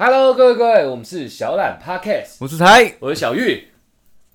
[0.00, 3.64] Hello，各位各位，我们是小懒 Podcast，我是台，我是小玉，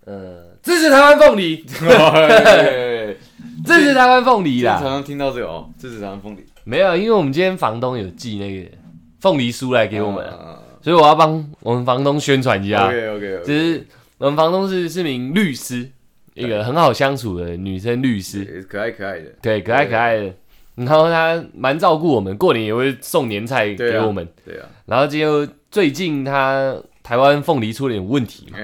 [0.04, 1.64] 呃，支持台湾凤梨，
[3.64, 4.74] 支持台湾凤梨啦。
[4.74, 6.46] 常常听到这个哦，支持台湾凤梨。
[6.66, 8.70] 没有，因为我们今天房东有寄那个
[9.22, 10.60] 凤梨酥来给我们，啊。
[10.82, 12.88] 所以我要帮我们房东宣传一下。
[12.88, 13.88] OK OK 就 OK，是
[14.18, 15.90] 我们房东是是名律师，
[16.34, 20.34] 一个很好相处的女生律师，可爱可爱的，对，可爱可爱的。
[20.76, 24.28] 然后他蛮照顾我们，过年也会送年菜给我们。
[24.46, 28.58] 对啊，然后就最近他台湾凤梨出了点问题嘛，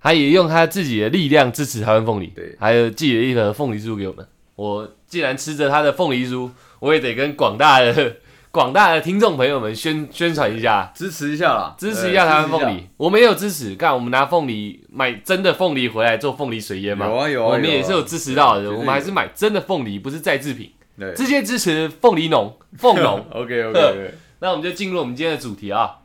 [0.00, 2.56] 他也用他自己的力量支持台湾凤梨，对。
[2.58, 4.26] 还有寄了一盒凤梨酥给我们。
[4.56, 8.16] 我既然吃着他的凤梨酥，我也得跟广大的
[8.50, 12.86] 广大的听众朋友们宣宣传一下，支持一下啦，支持一下台湾凤，梨。
[12.96, 21.14] 我们也有支持，看我们拿凤梨买真的凤梨回来做凤梨水烟嘛，有啊有啊，我们也是有支持到的，我们还是买真的凤梨，不是再制品，对。
[21.14, 23.24] 直接支持凤梨农 凤农。
[23.30, 25.98] OK OK OK，那我们就进入我们今天的主题啊，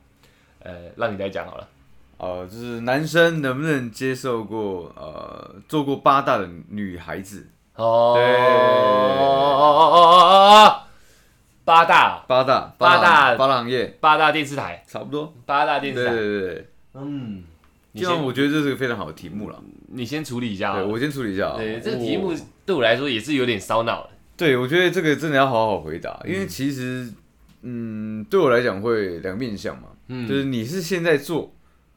[0.63, 1.67] 呃，让你来讲好了。
[2.17, 7.47] 哦，就是男生能不能接受过呃做过八大的女孩子？
[7.75, 8.23] 哦，对。
[8.23, 10.25] 哦哦哦哦
[10.65, 10.81] 哦，
[11.63, 12.25] 八大。
[12.27, 13.35] 八大八大。
[13.35, 13.97] 八大行业。
[14.01, 17.43] 八大电视台，差不多，八大电对对视台，对对，嗯，
[17.93, 19.61] 你这样我觉得这是个非常好的题目了。
[19.87, 20.73] 你先处理一下。
[20.75, 22.33] 对我先处理一下啊，对，这个题目
[22.65, 24.09] 对我来说也是有点烧脑的。
[24.39, 27.11] 对，我觉得这个真的要好好回答，因为其实，
[27.61, 31.53] 嗯，对我来讲会两面向嘛，嗯就是你是现在做，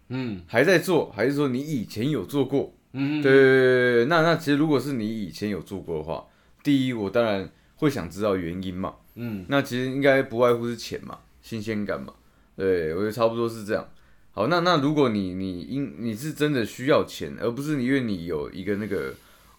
[0.08, 2.74] 嗯还在做，还是说你以前有做过？
[2.94, 6.26] 嗯，对对对对，那那其实如果是你以前有做过的话，
[6.64, 12.12] 第一，我当然会想知道原因嘛，嗯那其实应该不外乎是钱嘛，新鲜感嘛，
[12.56, 13.88] 对我觉得差不多是这样。
[14.32, 19.14] 好，那那如果你你因你是真的需要钱，而不是你因为你有一个那个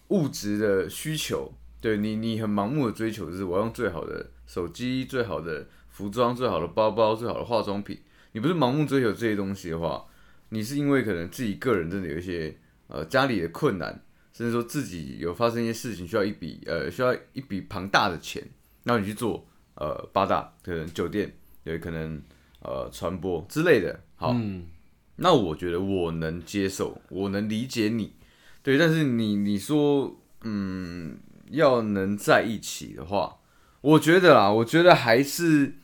[0.08, 1.50] 物质的需求，
[1.84, 7.98] 对你你很盲目的追求，就是我要用最好的手机、最好的服装、最好的包包、最好的化妆品，
[8.32, 10.02] 你不是盲目追求这些东西的话，
[10.48, 18.42] 你是因为可能自己个人真的有一些呃家里的困难，甚至说自己有发生一些事情需要一笔呃需要一笔庞大的钱，
[18.84, 21.30] 然后你去做呃八大可能酒店，
[21.64, 22.18] 有可能
[22.62, 24.00] 呃传播之类的。
[24.16, 24.64] 好，嗯
[25.16, 28.14] 那我觉得我能接受，我能理解你，
[28.62, 31.18] 对，但是你你说嗯
[31.50, 33.36] 要能在一起的话，
[33.80, 35.74] 我觉得啦，我觉得还是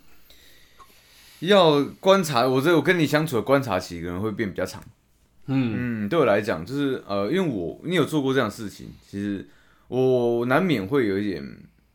[1.41, 4.82] 要观察，我这我跟你相处的观察期可能会变比较长。
[5.47, 9.48] 嗯嗯，对我来讲，就是呃，因为我你有做过这样的事情，其实
[9.88, 11.43] 我难免会有一点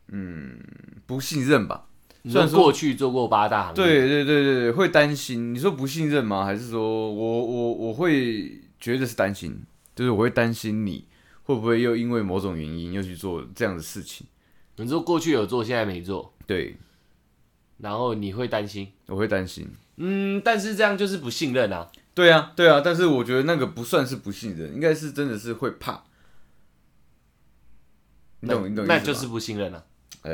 [0.10, 0.58] 嗯
[1.06, 1.86] 不信任吧。
[2.24, 5.54] 你虽然过去做过八大行业，对对对对对，会担心。
[5.54, 6.44] 你说不信任吗？
[6.44, 9.62] 还是说我我我会觉得是担心，
[9.96, 11.06] 就是我会担心你
[11.46, 14.28] 会不会又因为某种原因又去做这样的事情？
[14.76, 16.76] 你说过去有做，现在没做，对，
[17.78, 19.70] 然后你会担心，我会担心。
[19.96, 21.90] 嗯，但是这样就是不信任啊。
[22.14, 26.04] 对啊，对啊，但是我觉得那个不算是不信任，应该是真的是会怕。
[28.42, 29.86] 你懂你懂那就是不信任了、
[30.24, 30.34] 呃，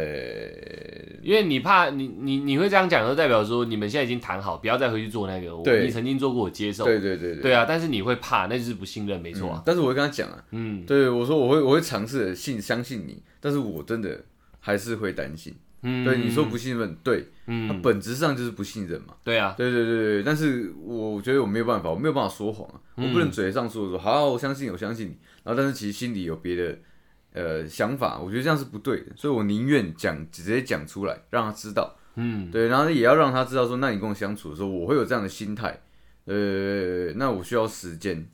[1.21, 5.55] 因为你怕你你你会这样讲，就代表说你们现在已经谈好，不要再回去做那个。
[5.55, 6.85] 我对你曾经做过，我接受。
[6.85, 9.57] 对对对对，对啊，但是你会怕，那就是不信任，没错啊。
[9.57, 14.23] 嗯但是我会跟他讲啊，嗯对我说我会我会尝试的信相信你，但是我真的
[14.59, 15.53] 还是会担心。
[15.83, 19.15] 嗯，对你说不信任，对，它嗯，本质上就是不信任嘛。
[19.23, 26.77] 对啊，对对对对，但是我觉得我没有办法，我没有办法说谎啊，我不能嘴上说说好，我相信你，我相信你，然后但是其实心里有别的
[27.33, 32.51] 呃想法，我觉得这样是不对的，所以我宁愿讲直接讲出来，让他知道，嗯。
[32.51, 35.79] 对，然后也要让他知道说，那你跟我相处的时候，我会有这样的心态，
[36.25, 38.27] 呃，那我需要时间，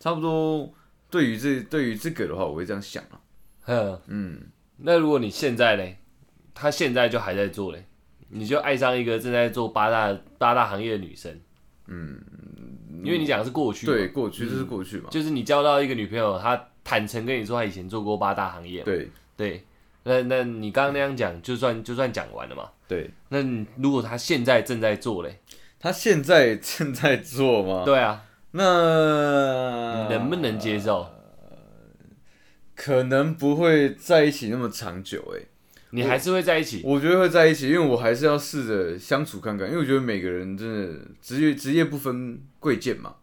[0.00, 0.72] 差不多
[1.10, 3.20] 对于这对于这个的话，我会这样想啊，
[3.62, 4.40] 呵，嗯，
[4.78, 5.98] 那如果你现在嘞，
[6.54, 7.84] 他现在就还在做嘞，
[8.28, 11.38] 你就爱上一个正在做八大八大行业的女生，
[11.86, 12.20] 嗯，
[13.04, 19.62] 因为你讲的是过去，对，过去就是过去嘛，就是你交到一个女朋友，她坦诚跟你说他以前做过八大行业嘛，对对，
[20.04, 22.70] 那那你刚刚那样讲，就算就算讲完了嘛。
[22.88, 25.38] 对，那你如果他现在正在做嘞，
[25.78, 27.82] 他现在 正在做吗？
[27.84, 28.62] 对啊，那
[30.02, 31.06] 你能不能接受？
[32.74, 35.44] 可能不会在一起那么长久哎、
[35.90, 36.80] 你还是会在一起？
[36.86, 43.16] 我觉得会在一起，因为我还是要试着相处看看，因为我觉得每个人真的职业职业不分贵贱嘛。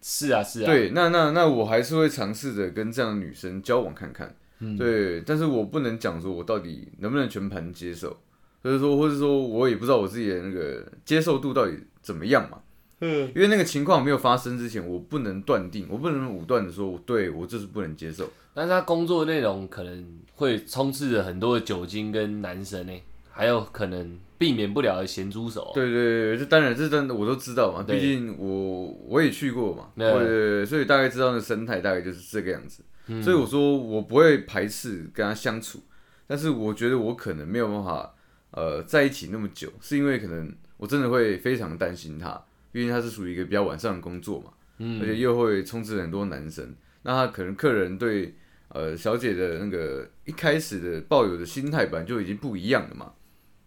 [0.00, 4.34] 是啊，是啊，对，那那那我还是会尝试着跟这样的女生交往看看。
[4.60, 8.16] 嗯对，但是我不能讲说我到底能不能全盘接受，
[8.60, 12.58] 所以说或者说我也不知道我自己的那个接受度到底怎么样嘛。
[13.00, 18.28] 嗯，因为那个情况没有发生之前，我不能断定，我不能武断的说，我对我就是不能接受。
[18.52, 20.04] 但是他工作内容可能
[20.34, 22.92] 会充斥着很多的酒精跟男生呢，
[23.38, 25.70] 还有可能避免不了的咸猪手。
[25.72, 30.10] 对对对，这当然这真的我都知道嘛，毕竟我我也去过嘛，对。
[30.10, 32.82] 对对对，所以大概知道那生态大概就是这个样子。
[33.06, 33.22] 嗯。
[33.22, 35.80] 所以我说我不会排斥跟他相处，
[36.26, 38.12] 但是我觉得我可能没有办法
[38.50, 45.00] 呃在一起那么久，是因为可能我真的会非常担心他，毕竟他是属于一个比较晚上的工作嘛，嗯。
[45.00, 48.34] 而且又会充斥很多男生，那他可能客人对
[48.70, 53.12] 呃小姐的那个一开始的抱有的心态本来就已经不一样了嘛，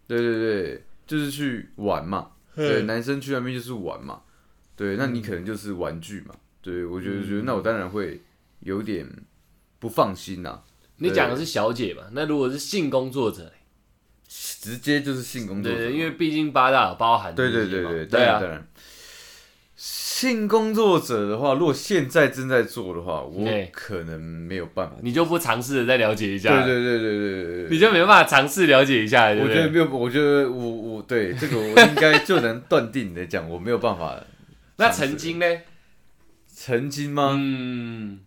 [0.06, 4.22] 对对对，就是去玩嘛，对，男生去那边就是玩嘛，
[4.76, 8.20] 对，那你可能就是玩具嘛，对我觉得觉得那我当然会
[8.60, 9.06] 有点
[9.78, 10.62] 不放心呐、
[10.96, 12.02] 你讲的是小姐嘛？
[12.12, 13.52] 那如果是性工作者嘞，
[14.28, 17.90] 直接就是性工作者，对对，因为毕竟八大有包含对对这些嘛。
[17.90, 18.68] 对对，对啊，当然当然。
[20.22, 24.94] 性工作者的话，如果现在正在做的话，我对可能没有办法。
[25.02, 29.30] 你就不尝试的再了解一对下，对对对对对对你就没办法尝试了解一下？
[29.30, 34.16] 我觉得没有，我觉得我我对这个我应该就能断定的讲，我没有办法。
[34.76, 35.46] 那曾经呢？
[36.46, 37.34] 曾经吗？
[37.36, 38.20] 嗯，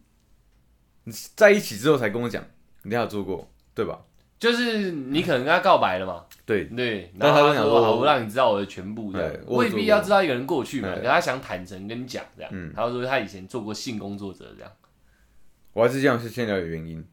[1.06, 2.44] 你在一起之后才跟我讲，
[2.84, 4.02] 你有做过，对吧？
[4.38, 9.34] 就是你可能跟他告白了嘛，对，对，然后他想说好，我让你知道我的全部，这样。
[9.48, 11.02] 我未必要知道一个人过去嘛，对。
[11.02, 12.52] 可他想坦诚跟你讲这样。
[12.54, 14.72] 嗯，他说他以前做过性工作者这样，
[15.74, 17.04] 我还是这样是先了解原因。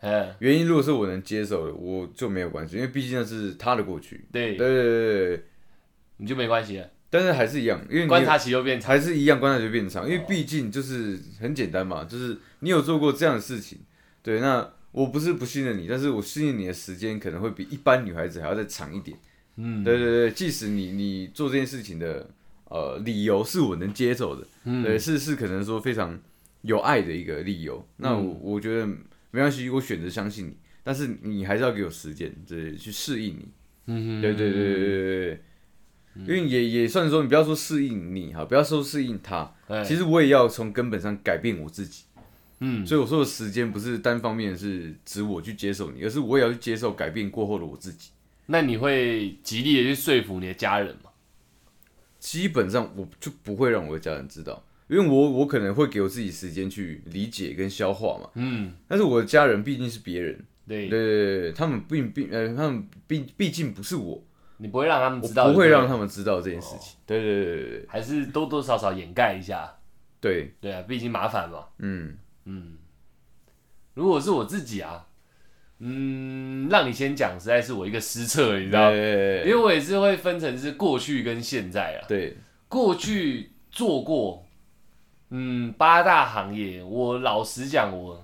[0.00, 4.26] 嗯，原因如果是我能接受的，我就没有关系，因为毕竟那是他的过去。
[4.32, 4.56] 对。
[4.56, 5.44] 对，对对
[6.16, 13.78] 你就没关系了，但是还是一样，因为你观察期又变长，还是一样，观察就变长，因为毕竟就是很简单嘛，就是你有做过这样的事情，
[14.22, 19.16] 对，那我不是不信任你，但是我信任你的时间可能会比一般女孩子还要再长一点。
[19.56, 22.28] 嗯，对对对，即使你你做这件事情的
[22.66, 24.82] 呃理由是我能接受的，嗯。
[24.82, 26.18] 对，是是可能说非常
[26.62, 28.40] 有爱的一个理由，那我、嗯。
[28.40, 28.86] 我觉得
[29.30, 33.48] 没关系，我选择相信你，但是你还是要给我时间，对，去适应你。
[33.86, 35.40] 嗯对对对对对对
[36.26, 39.54] 对，因为也也算说，你不要说适应你哈，不要说适应他，
[39.86, 42.04] 其实我也要从根本上改变我自己。
[42.60, 48.10] 嗯，所以我说的时间不是单方面是指我去接受你，而是我也要去接受改变过后的我自己。
[48.46, 51.10] 那你会极力的去说服你的家人吗？
[52.18, 58.30] 基本上我就不会让我的家人知道，因为我我可能会给我自己时间去理解跟消化嘛。
[58.34, 64.20] 嗯，但是我的家人毕竟是别人，对对，对对，他们并并呃，他们毕毕竟不是我，
[64.56, 66.96] 你不会让他们我知道，不会让他们知道这件事情。
[67.06, 69.78] 对对对对对还是多多少少掩盖一下，
[70.20, 71.66] 对，对啊，毕竟麻烦嘛。
[71.78, 72.16] 嗯，
[72.48, 72.78] 嗯，
[73.94, 75.06] 如果是我自己啊，
[75.78, 82.06] 嗯，让你先讲，实在是我一个失策，你知道，因对为我也是会分成是过去跟现在啊。
[82.08, 82.36] 对。
[82.68, 84.46] 过去做过，
[85.30, 88.22] 嗯，八大行业，我老实讲，我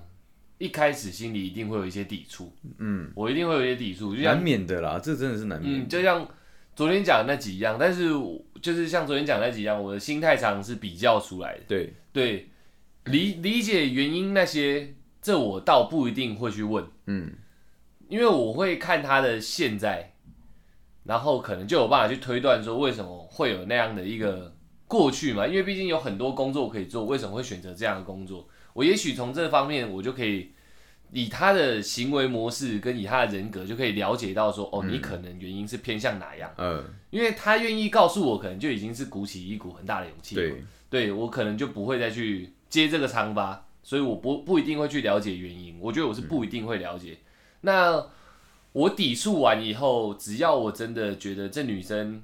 [0.59, 5.83] 一开始心里一定会有一些抵触，嗯，我一定会有一些抵触，就难像免的啦，这真的是难免。
[5.83, 5.89] 嗯，。
[5.89, 6.27] 就像
[6.75, 11.61] 昨天讲的那几样，但是我就是像昨天讲的那几样，我的心态常常是比较出来的。
[11.67, 12.49] 对，对，
[13.05, 17.33] 理理解原因那些，这我倒不一定会去问，嗯，
[18.07, 20.13] 因为我会看他的现在，
[21.03, 24.55] 然后可能就有办法去推断说为什么会有那样的一个
[24.87, 28.47] 过去嘛，因为毕竟有很多工作可以做，为什么会选择这样的工作？
[28.73, 30.51] 我也许从这方面，我就可以
[31.11, 40.41] 以他的行为模式跟以他的人格，就可以了解到说，哦，你可能原因是偏向哪样，嗯，因为他愿意告诉我，可能就已经是鼓起一股很大的勇气了。
[40.41, 45.77] 对，对我可能就不会再去接这个疮疤，所以我不不一定会去了解原因。
[45.79, 47.17] 我觉得我是不一定会了解。
[47.61, 48.05] 那
[48.73, 52.21] 我抵触完以后，只要我真的觉得这女生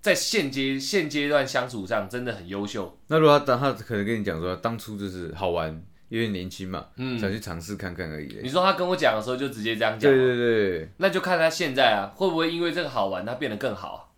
[0.00, 8.40] 在现阶现阶段相处上真的很优秀，那如果他当他可能跟你讲说，当初就是好玩，因为年轻嘛，嗯，想去尝试看看而已。
[8.42, 14.12] 你说她跟我讲的时候就直接这样讲对，对对，那就看她现在啊，会不会因为这个好玩，她变得更好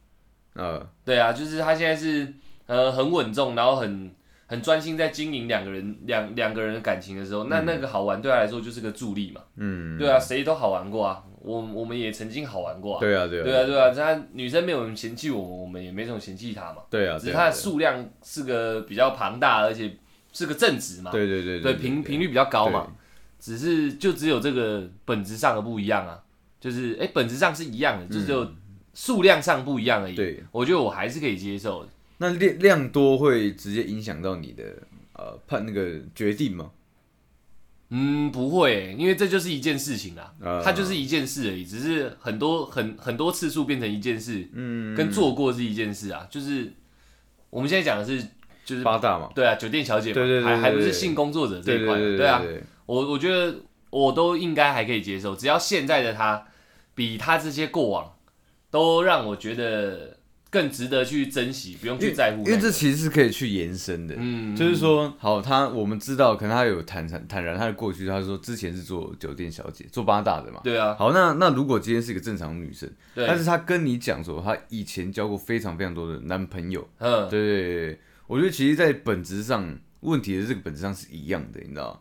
[0.55, 2.35] 啊、呃，对啊，就是她现在是
[2.67, 4.11] 呃很稳重，然后很
[4.47, 9.41] 很专心在经营两个人两两个人的感情的时候，那那个好玩对他来说就是个助力嘛。
[9.57, 13.01] 嗯，对啊，谁都好玩过啊，我我们也曾经好玩过啊。
[13.01, 16.83] 对啊对啊，对啊，对啊，她女生没有人嫌弃我们，我们也没什么嫌弃她嘛。
[16.89, 19.97] 对啊，只是她的数量是个比较庞大，而且
[20.33, 21.11] 是个正值嘛。
[21.11, 22.87] 对对对对，频频率比较高嘛。
[23.39, 26.19] 只是就只有这个本质上的不一样啊，
[26.59, 28.51] 就是哎、本质上是一样的，就只有
[28.95, 30.15] 数量上不一样而已。
[30.15, 31.91] 嗯对，我觉得我还是可以接受的。
[32.19, 34.65] 那量量多会直接影响到你的
[35.15, 36.71] 呃判那个决定吗？
[37.91, 40.61] 嗯，不会欸、因为这就是一件事情啦，啊。
[40.61, 46.27] 它就是一件事而已，只是很多很很多次数变成一件事，嗯，跟做过是一件事啊。
[46.29, 46.73] 就是
[47.49, 48.27] 我们现在讲的是，
[48.65, 53.55] 就是八大嘛，对啊，酒店小姐嘛，对对对对还还不是性工作者这一块，对啊，对，我我觉得
[53.91, 56.45] 我都应该还可以接受，只要现在的他
[56.97, 58.17] 比他这些过往
[58.69, 60.16] 都让我觉得
[60.57, 62.51] 更值得去珍惜，不用去在乎那个。
[62.51, 64.15] 因为这其实是可以去延伸的。
[64.17, 70.61] 嗯，就是说，好，他我们知道，可能他有坦坦坦然他的过去，他说之前是做酒店小姐，做八大的嘛。
[70.65, 82.01] 对啊，好，那那如果今天是一个正常女生，对，但是她跟你讲说，她以前交过非常非常多的男朋友，嗯，对我觉得其实，在本质上，问题的这个本质上是一样的，你知道吗？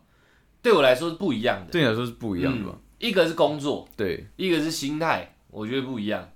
[0.62, 1.72] 对我来说是不一样的。
[1.72, 2.72] 对你来说是不一样的吧？
[2.74, 4.26] 嗯一个是工作，对。
[4.38, 6.30] 一个是心态，我觉得不一样。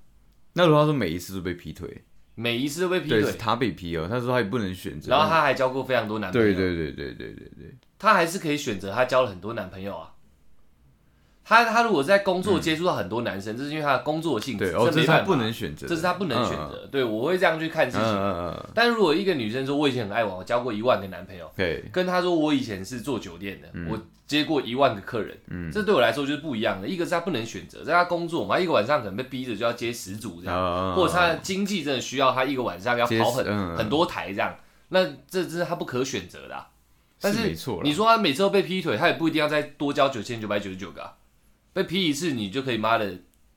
[0.54, 2.04] 那如果他说每一次都被劈腿，
[2.40, 5.12] 每一次都被劈对，是腿，他被劈哦，他说他也不能选择。
[5.12, 10.10] 然后他还交过非常多男朋友，对对对对对对对，他还是可以选择他交了很多男朋友啊。
[11.50, 16.88] 他他如果在工作接触到很多男生，这是因为他的工作性质，对哦，这是他不能选择，这是他不能选择。
[16.92, 18.64] 对我会这样去看事情。
[18.76, 25.72] 但如果一个女生说我以前很爱玩，我交过一万个男朋友，对，跟她说我以前是做酒店的，我接过一万个客人，嗯。
[25.72, 26.88] 这对我来说就是不一样的。
[26.88, 34.56] 一个是他不能选择，在他工作嘛，一个晚上可能被逼着就要接十组这样，啊或者他的经济真的需要他一个晚上要跑很嗯很多台这样，
[34.90, 36.68] 那这这是他不可选择的啊。
[37.20, 41.14] 但是你说他每次都被劈腿，他也不一定要再多交九千九百九十九个、啊，
[41.74, 43.12] 被批一次你就可以妈的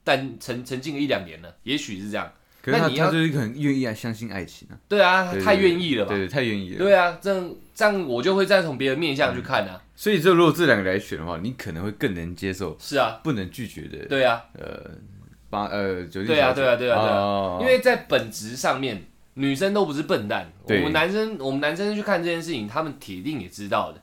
[0.05, 2.33] 但沉沉浸个一两年了，也许是这样。
[2.61, 6.11] 可是你要他就是很愿意啊，相信爱情啊，对啊，他太愿意了吧？
[6.11, 6.79] 对对，太愿意了。
[6.79, 9.83] 对啊，这样这样我就会再从别的面向去看啊。
[9.97, 14.91] 所以这如果这两个来选的话，你可能会更能接受是啊，不能拒绝的，对啊，呃，
[15.51, 17.17] 八呃酒店对啊，对啊，对啊，对啊。
[17.17, 19.03] 哦因为在本质上面，
[19.35, 20.53] 女生都不是笨蛋。
[20.65, 24.01] 我们男生，我们男生去看这件事情，他们铁定也知道的。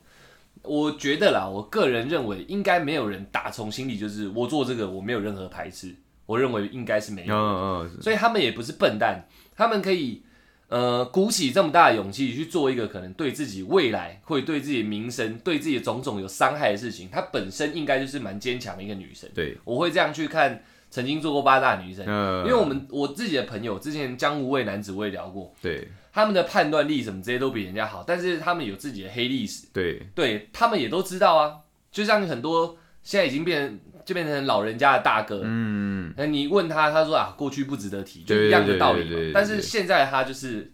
[0.69, 5.95] 我觉得啦，我个人认为，应该没有人打从心里就是我做这个，我没有任何排斥。
[6.25, 10.21] 我认为应该是没有的，嗯嗯所以他们也不是笨蛋，他们可以
[10.67, 17.09] 呃鼓起这么大的勇气去做一个可能对自己未来会对自己的名声、对自己的种种有伤害的事情。
[17.11, 19.27] 她本身应该就是蛮坚强的一个女生。
[19.33, 20.61] 对，我会这样去看
[20.91, 30.07] 曾经做过八大女生，嗯，因为我们我自己的朋友之前江湖味男子我也聊过，对他们的判断力什么这些都比人家好，但是他们有自己的黑历史，对。
[30.15, 31.57] 对他们也都知道啊。
[31.91, 36.13] 就像很多现在已经变成就变成老人家的大哥，嗯。
[36.17, 40.71] 那你问他，他说啊过去不值得提，就对一样的道理但是现在他就是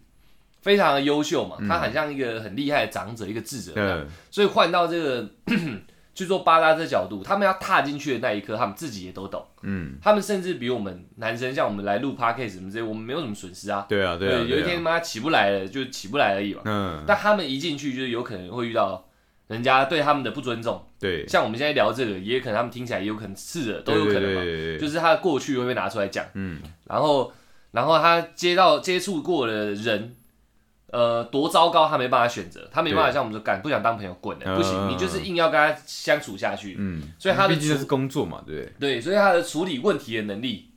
[0.62, 1.68] 非常的优秀嘛，嗯。
[1.68, 3.72] 他很像一个很厉害的长者，一个智者。
[3.76, 4.06] 嗯。
[4.30, 5.28] 所以换到这个
[6.16, 9.46] 去做巴拉这角度，他们要踏进去的那一刻，他们自己也都懂。
[9.62, 13.84] 嗯，他们甚至比我们男生，像我们来录 podcast 什么之类，我们没有什么损失啊。
[13.86, 16.62] 对啊对啊，有一天妈起不来了，就起不来而已嘛。
[16.64, 19.06] 嗯但他们一进去，就是有可能会遇到
[19.48, 20.82] 人家对他们的不尊重。
[20.98, 24.40] 对，像我们现在聊这个，也可能他们听起来也有可能是的，都有可能嘛。
[24.40, 27.30] 对对对对就是他的过去会被拿出来讲，嗯然后
[27.72, 30.16] 然后他接到接触过的人，
[30.88, 36.76] 呃，多糟糕，他没办法选择，他没办法像我们说，干不想当朋友滚了，嗯不行，嗯你就是硬要跟他相处下去。
[36.78, 38.94] 嗯，所以他的处毕竟是工作嘛，对不对？
[38.94, 40.70] 对，所以他的处理问题的能力，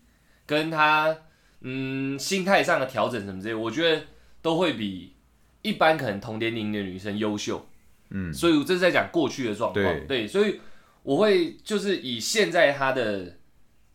[0.47, 1.15] 跟他
[1.61, 4.01] 嗯心态上的调整什么之类，我觉得
[4.41, 5.13] 都会比
[5.61, 7.65] 一般可能同年龄的女生优秀。
[8.09, 10.07] 嗯所以我这是在讲过去的状况。
[10.07, 10.59] 对所以
[11.03, 13.37] 我会就是以现在他的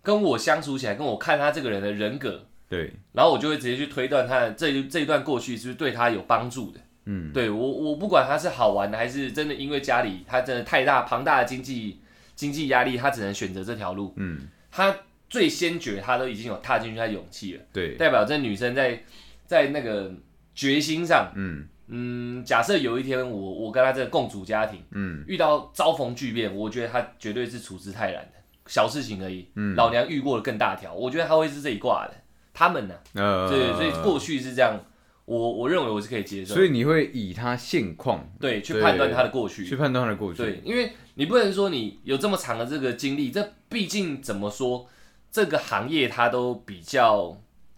[0.02, 6.80] 跟我相处起来，跟我看他这个人的人格，对，然后我就会直接去推断他这一这一段过去是不是对他有帮助的。
[7.06, 12.00] 嗯对我我不管他是好玩的，还是真的因为家里他真的太大庞大的经济
[12.34, 14.14] 经济压力，他只能选择这条路。
[14.16, 14.96] 嗯他
[15.28, 19.02] 最先觉他都已经有踏进去他勇气了，对，代表这女生在
[19.46, 20.12] 在那个
[20.54, 29.46] 决心上，嗯嗯，假设有一天我我跟他这个共组家庭嗯遇到遭逢巨变，我觉得他绝对是处之泰然的，小事情而已。
[29.56, 32.14] 嗯老娘遇过了更大条，我觉得他会是这一挂的。
[32.54, 34.80] 他们呢、呃，对，所以过去是这样，
[35.26, 39.66] 我我认为我是可以接受，所以你会以他现况对去判断他的过去。
[39.66, 39.76] 去。
[39.76, 44.88] 判断他的过去，对，因为你不能说你有这么长的这个经历，这毕竟怎么说，
[45.32, 47.36] 这个行业它都比较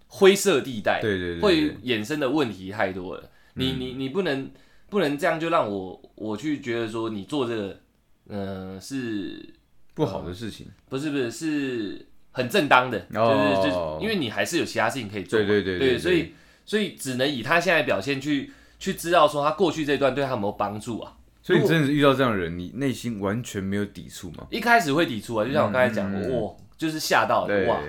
[0.09, 3.31] 灰色地带，对对对，会衍生的问题太多了。
[3.55, 4.51] 你你你不能
[4.91, 7.81] 不能这样就让我我去觉得说你做这个，
[8.29, 9.55] 嗯、是
[9.95, 12.07] 不好的事情，不是不是是
[12.37, 16.35] 很正当的，哦就是就因为你还是有其他事情可以做嘛，对对对对对所以
[16.67, 21.15] 所以只能以他现在表现去去知道说他过去这段对他有没有帮助啊。
[21.43, 24.47] 所以你真的是遇到这样的人，你内心完全没有抵触吗？
[24.51, 27.81] 一开始会抵触啊，就像我刚才讲的，嗯嗯嗯哇，就是吓到了，哇，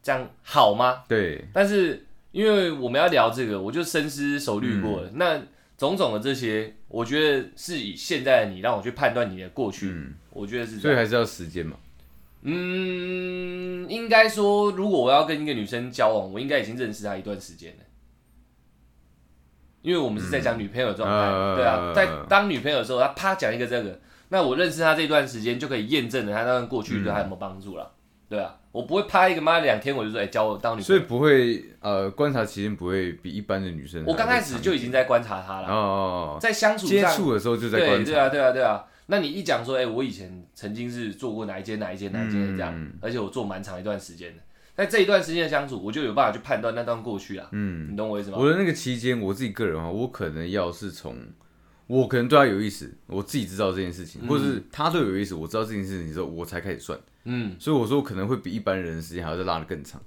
[0.00, 1.02] 这样好吗？
[1.08, 5.08] 对，但是因为我们要聊这个，我就深思熟虑过了。
[5.08, 5.42] 嗯那
[5.76, 10.78] 种种的这些，我觉得是以现在的你让我去判断你的过去，嗯，我觉得是。
[10.78, 11.74] 所以还是要时间嘛。
[12.42, 17.84] 嗯，应该说，如果我要跟一个女生交往，我应该已经认识她一段时间了。
[19.82, 27.90] 因为我们是在讲女朋友的状态，嗯对啊呃，在当女朋友的时候，她啪讲一个这个，那我认识她这段时间就可以验证了她那段过去对她有没有帮助了。
[28.28, 31.00] 对啊，我不会啪一个妈两天我就说哎、交我当女朋友所以。
[31.00, 38.84] 不会呃观察期间不会比一般的女生我刚开始就已经在观察她哦了，哦哦，在相处接触的时候就在观察，对对啊，对啊，对啊。
[39.10, 44.42] 那你一讲说，哎、我以前曾经是做过哪一间、哪一间、哪一间的这样，嗯而且我做蛮长一段时间的。
[44.76, 47.48] 在这一段时间的相处，我就有办法去判断那段过去啊。
[47.52, 48.38] 嗯，你懂我意思吗？
[48.38, 51.16] 我的那个期间，我自己个人啊，我可能要是从
[51.86, 56.98] 我可能对他有意思，我自己知道这件事情，或者是他对我有意思，我知道这件事情之后，我才开始算。
[57.24, 60.00] 嗯，所以我说我可能会比一般人的时间还要再拉的更长。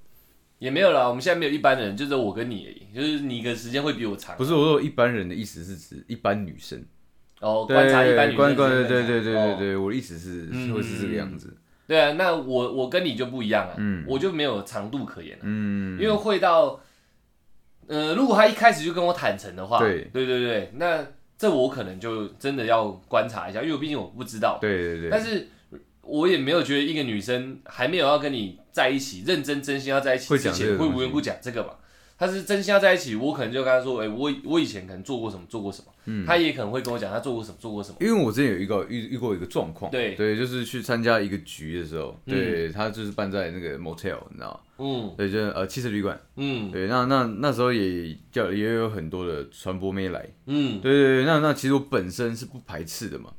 [0.60, 1.08] 也没有啦。
[1.10, 4.38] 我们现在没有一般人，就是我跟你而已，就是你的时间会比我长。
[4.38, 6.84] 不是我说一般人的意思是指一般女生，
[7.44, 9.56] 哦，对观察一般女生对对对对对哦。
[9.60, 11.56] 对，我的意思是嗯会是这个样子。
[11.86, 14.06] 对啊，那我我跟你就不一样啊，嗯。
[14.08, 16.80] 我就没有长度可言了，嗯，因为会到，
[17.88, 20.10] 呃，如果他一开始就跟我坦诚的话，对。
[20.14, 21.06] 对对对，那
[21.38, 25.46] 这我可能就真的要观察一下，因为毕竟我不知道，对对对，但是
[26.02, 31.72] 我也没有觉得一个女生还没有要跟你在一起，认真真心要在一起会之讲这个东西前会无缘故讲这个嘛。
[32.26, 37.98] 他是真心要在一起，我可能就跟他说，哎、我我以前可能做过什么，做过什么，嗯他也可能会跟我讲他做过什么，做过什么。
[38.00, 44.60] 因为我之前有一个遇遇过一个状况，对对，就是去参加一个局的时候，嗯对他就是办在那个 motel，你知道吗？
[44.78, 46.20] 嗯对，就是呃汽车旅馆。
[46.38, 53.30] 嗯对，那那那时候也叫也有很多的传播妹来，嗯，对对对，那那其实我本身是不排斥的嘛，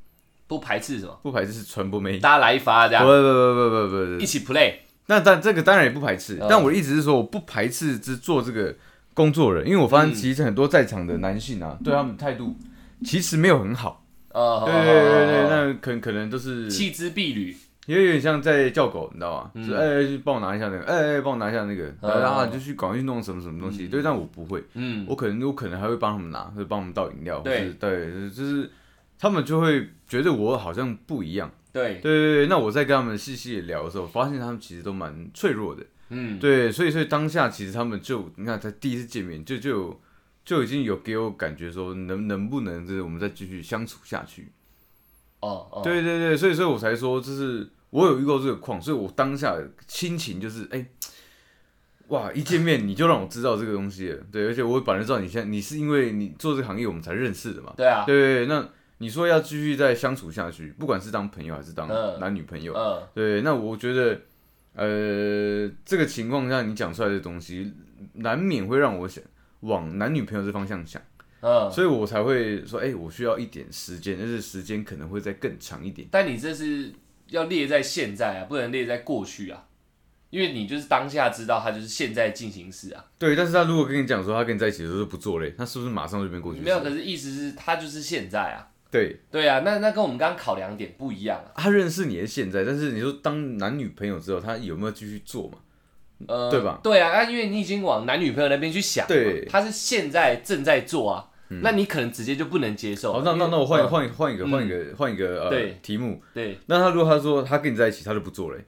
[0.47, 4.75] 不排斥什么，不排斥是传播妹，大家来一发这不不样，不不不不不，一起 play。
[5.07, 6.47] 那但这个当然也不排斥，嗯。
[6.49, 8.75] 但我的意思是说我不排斥只做这个
[9.13, 10.15] 工作人，因为我发现嗯。
[10.15, 12.57] 其实很多在场的男性啊，对他们态度
[13.05, 17.57] 其实没有很好，啊，对对对对，那可可能都是弃之敝履。
[17.87, 19.63] 也有点像在叫狗，你知道吗？
[19.63, 22.21] 是哎，帮我拿一下那个，哎哎，帮我拿一下那个，嗯。
[22.23, 23.89] 然后你就去赶快去弄什么什么东西。
[23.89, 27.69] 对，但我不会，嗯，我可能我可能还会帮他们拿，或者帮他们倒饮料，或对。
[27.79, 28.71] 对，就是
[29.19, 31.51] 他们就会觉得我好像不一样。
[31.75, 35.85] 对，对对对，那我在跟他们细细聊的时候，发现他们其实都蛮脆弱的。
[36.11, 40.01] 嗯，对，所以所以当下其实他们就你看，才第一次见面就就
[40.45, 44.53] 就已经有给我感觉说能能不能就是我们再继续相处下去。
[45.41, 50.87] 哦哦，对对对，所以所以我才说，就是我有遇过这个况，所以我当下的心情就是，哎、
[52.09, 64.21] 哇，一见面你就让我知道这个东西了，对，而且我本来知道你现在你是因为你做这个行业我们才认识的嘛，对啊，对对对，那你说要继续再相处下去，不管是当朋友还是当嗯男女朋友，嗯，对，那我觉得，
[64.75, 67.73] 呃，这个情况下你讲出来的东西，
[68.15, 69.23] 难免会让我想
[69.61, 71.01] 往男女朋友这方向想。
[71.41, 76.09] 嗯，所以我才会说，哎、我需要一点时间，但是时间可能会再更长一点。
[76.11, 76.91] 但你这是
[77.29, 79.67] 要列在现在啊，不能列在过去啊，
[80.31, 86.61] 因为你就是当下知道他就是现在进行式啊，对，但是他如果跟你讲说他跟你在一起的时候不做嘞，他是不是马上就变过去？
[86.61, 95.59] 没有，可是意思是他就是现在啊，对，对啊，那那跟我们刚刚考量点不一样啊，他认识你的现在，但是你说当男女朋友之后，他有没有继续做嘛？
[96.29, 96.79] 呃，对吧？
[96.81, 103.15] 对啊，啊，因为你已经往男女朋友那边去想，对，他是现在正在做啊，那你可能直接就不能接受。
[103.15, 106.23] 好，那那那我换嗯换换一个换一个换一个呃对题目。
[106.33, 108.65] 对，那他如果他说他跟你在一起，他就不做嘞？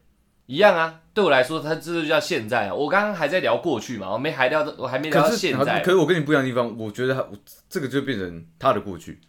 [0.47, 2.75] 一样啊，对我来说，他这就叫现在啊。
[2.75, 5.93] 我刚刚还在聊过去嘛，我没还聊到，我还没聊到可是现在可。
[5.93, 7.37] 是我跟你不一样的地方，我觉得他我
[7.69, 9.21] 这个就变成他的过去。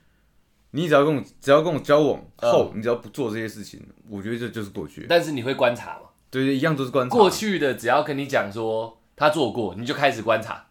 [0.72, 5.06] 你只要跟我只要跟我交往后，你只要不做这些事情，我觉得这就是过去。
[5.10, 6.10] 但是你会观察嘛？
[6.30, 7.16] 对对，一样都是观察。
[7.16, 10.66] 过去的只要跟你讲说他做过，你就开始观察。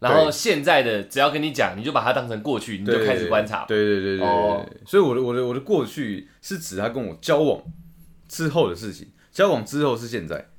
[0.00, 3.64] 然后现在的只要跟你讲，你就把它当成过去，你就开始观察。
[3.66, 4.80] 对对对对对哦对。
[4.86, 7.60] 所以我的我的我的过去是指他跟我交往
[8.28, 10.50] 之后的事情，交往之后是现在，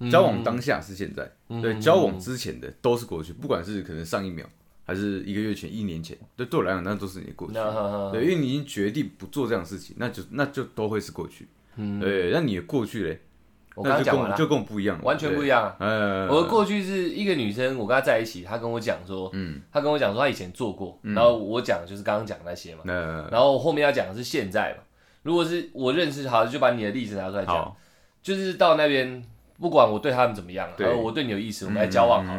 [0.00, 4.46] 嗯交往当下是现在，嗯对，交往之前的都是过去，不管是可能上一秒
[4.88, 7.52] 还是一个月前、一年前，对，对我来讲那都是你的过去。
[8.10, 11.46] 对，因为你已经决定不做这样的事情，那就那就都会是过去。
[11.76, 13.20] 嗯，对，那你的过去嘞，
[13.74, 15.76] 我刚那刚讲完了，就跟我不一样，完全不一样。
[15.78, 24.82] 呃，我的过去是一个女生，我跟她在一起，她跟我讲说，嗯，她跟我讲说她以前做过，然后我讲的就是刚刚讲那些嘛，那然后后面要讲的是现在嘛。
[25.22, 27.76] 如果是我认识好，就把你的例子拿出来讲，
[28.22, 29.22] 就是到那边，
[29.60, 30.86] 不管我对他们怎么样，对。
[30.86, 32.34] 然后我对你有意思，我们来交往好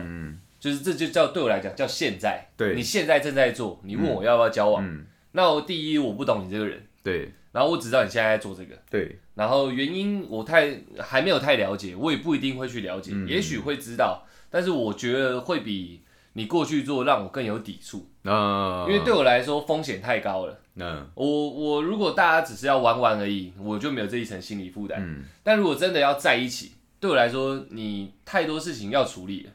[0.59, 2.75] 就是这就叫对我来讲叫现在，对。
[2.75, 7.31] 你现在正在做，你问我要不要交往，嗯，那我第一我不懂你这个人，对。
[7.51, 13.27] 然后我只知道你现在在做这个，对，然后原因我太还没有太了解，我也不一定会去了解，嗯。
[13.27, 16.01] 也许会知道，但是我觉得会比
[16.33, 20.59] 你过去做让我更有抵触，那因为对我来说风险太高了。
[20.75, 25.01] 那我我如果大家只是要玩玩而已，我就没有这一层心理负担。
[25.01, 25.23] 嗯。
[25.41, 29.51] 但如果真的要在一起，对我来说，你太多事情要处理了。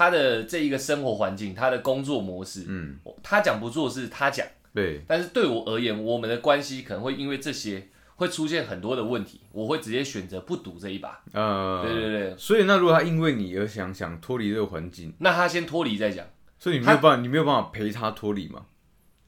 [0.00, 7.86] 他的这一个生活环境，他的工作模式，嗯，他讲不做是他讲，对，但是对我而言，我们的关系可能会因为这些
[8.16, 11.22] 会出现很多的问题，我会直接选择不赌这一把。
[11.34, 16.24] 呃，对对对，所以那如果他因为你而想想脱离这个环境，那他先脱离再讲，
[16.58, 18.64] 所以你没有办法，你没有办法陪他脱离吗？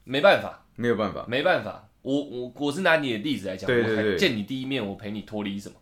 [0.05, 1.87] 没办法，没有办法，没办法。
[2.01, 5.75] 我我我是拿你的例子来讲，对对对我还见你第一面，我陪你脱离什么？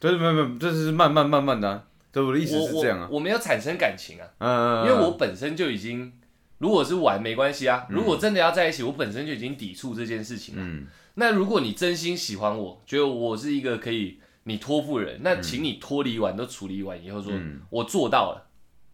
[0.00, 1.84] 就是没有没有，这是慢慢慢慢的、啊，
[2.14, 3.08] 对我的意思我是这样啊。
[3.10, 6.12] 我，我没有产生感情啊，嗯，因为我本身就已经，
[6.58, 7.96] 如果是玩没关系啊，嗯。
[7.96, 10.62] 如果真的要在一起，我本身就已经抵触这件事情了。
[10.64, 10.86] 嗯。
[11.16, 18.46] 那如果你真心喜欢我，觉得我是一个可以你托付人，那请你脱离完都处理完以后说，嗯我做到了，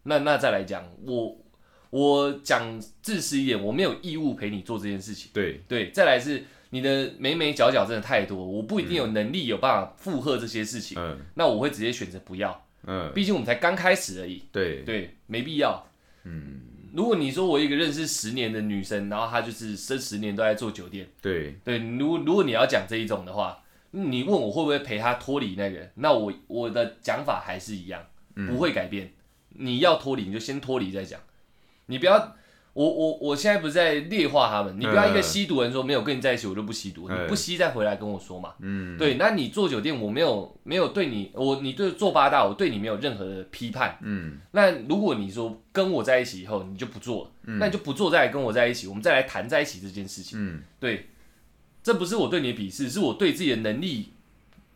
[0.03, 1.37] 那那再来讲，我
[1.89, 5.29] 我讲自私一点，我没有义务陪你做这件事情。
[5.33, 11.17] 对，对，再来是你的眉眉角角真的太多，我不一定有能力有办法负荷这些事情，嗯。
[11.35, 14.43] 那我会直接选择不要，嗯，毕竟我们才刚开始而已。
[14.51, 15.87] 对，对，没必要。
[16.23, 16.61] 嗯，
[16.93, 28.05] 如果你说我一个认识十年的女生，然后她就是这十年都在做酒店，对，对，如如果你要讲这一种的话，你问我会不会陪她脱离那个，那我我的讲法还是一样，
[28.47, 29.13] 不会改变。
[29.49, 31.19] 你要脱离，你就先脱离再讲，
[31.87, 32.35] 你不要。
[32.73, 37.23] 我我我现在不是在劣化他们，你不要一个吸毒人说没有跟你在一起我就不吸毒，嗯。
[37.23, 38.53] 你不吸再回来跟我说嘛。
[38.59, 44.37] 嗯，对，那你做酒店我没有没有对你，我你对做八大我对你没有任何的批判，嗯。
[44.51, 50.39] 那如果你说跟我在一起以后你就不做了，那你就不做再来跟我在一起，我们再来谈在一起这件事情。
[50.41, 50.61] 嗯。
[50.79, 51.09] 对，
[51.83, 54.13] 这不是我对你的鄙视，是我对自己的能力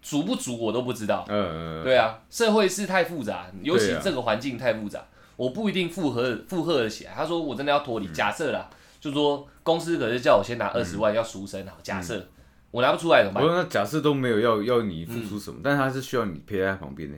[0.01, 1.25] 足不足我都不知道。
[1.29, 7.13] 呃，对啊，社会是太复杂，尤其这个环境太复杂，我不一定负荷负荷得起来。
[7.13, 8.69] 他说我真的要脱离，假设啦，
[8.99, 12.27] 就说公司可是叫我先拿二十万要赎身好，假设
[12.71, 13.43] 我拿不出来怎么办？
[13.43, 17.17] 我说那假设都没有要要你付出什么，但是他是需要你陪在他旁边的，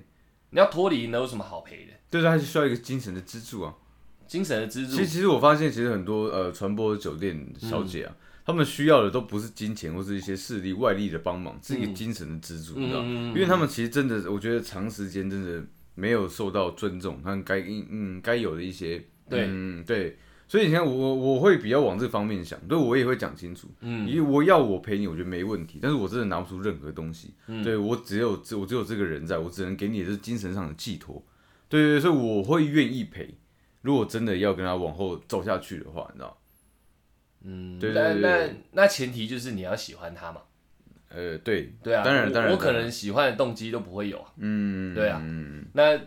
[0.49, 1.93] 你要脱离，能有什么好赔的？
[2.09, 3.73] 对，他是需要一个精神的支柱啊。
[4.27, 8.13] 精神的支柱其实，其实我发现，其实很多呃传播酒店小姐啊，
[8.45, 13.05] 他们需要的都不是金钱或是一些势力外力的帮忙，是一个精神的支柱，你知道吗？
[13.09, 15.63] 嗯因为他们其实真的，我觉得长时间真的
[15.97, 20.15] 没有受到尊重，他该应嗯该有的一些对嗯对，
[20.47, 31.25] 所以你看我我会比较往这方面想，对我也会讲清楚，嗯因为我要我陪你，我觉得没问题，但是我真的拿不出任何东西，嗯对我只有只我只有这个人在，我只能给你的是精神上的寄托，
[31.67, 33.35] 对对对，所以我会愿意陪。
[33.81, 36.37] 如果真的要跟他往后走下去的话，你知道，
[37.43, 40.41] 嗯，对对对那那前提就是你要喜欢他嘛。
[41.09, 44.31] 呃，对，对啊，当然当然，我我可能喜欢的动机都不会有啊。
[44.37, 45.99] 嗯，对啊嗯那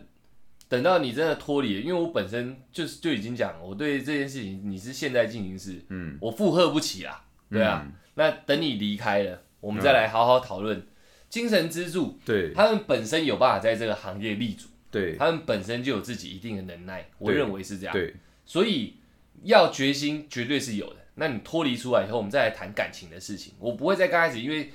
[0.68, 7.24] 等到你真的脱离了，因为我本身就是就已经讲了，我对这件事情你是现在进行时，嗯，我负荷不起啊。
[7.50, 7.84] 对啊，
[8.14, 10.86] 那等你离开了，我们再来好好讨论
[11.28, 12.16] 精神支柱。
[12.24, 17.92] 对他们本身有办法在这个行业立足，对他们本身就有自己一定的能耐，我认为是这样。
[17.92, 18.94] 对，所以
[19.42, 20.96] 要决心绝对是有的。
[21.16, 23.52] 那你脱离出来以后，我们再来谈感情的事情。
[23.58, 24.70] 我不会在刚开始，因为